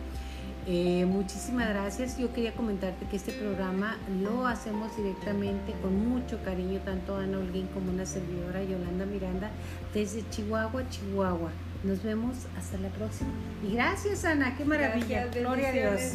Eh, 0.65 1.05
muchísimas 1.05 1.67
gracias. 1.69 2.17
Yo 2.17 2.31
quería 2.31 2.53
comentarte 2.53 3.05
que 3.07 3.17
este 3.17 3.33
programa 3.33 3.97
lo 4.21 4.47
hacemos 4.47 4.95
directamente 4.95 5.73
con 5.81 6.07
mucho 6.07 6.41
cariño, 6.43 6.79
tanto 6.85 7.17
Ana 7.17 7.39
Holguín 7.39 7.67
como 7.67 7.91
una 7.91 8.05
servidora 8.05 8.63
Yolanda 8.63 9.05
Miranda, 9.05 9.51
desde 9.93 10.27
Chihuahua, 10.29 10.87
Chihuahua. 10.89 11.51
Nos 11.83 12.01
vemos 12.01 12.35
hasta 12.57 12.77
la 12.77 12.89
próxima. 12.89 13.31
Y 13.67 13.73
gracias, 13.73 14.23
Ana, 14.23 14.55
qué 14.55 14.63
maravilla. 14.63 15.27
Gloria 15.27 15.67
a 15.67 15.71
Dios. 15.73 16.13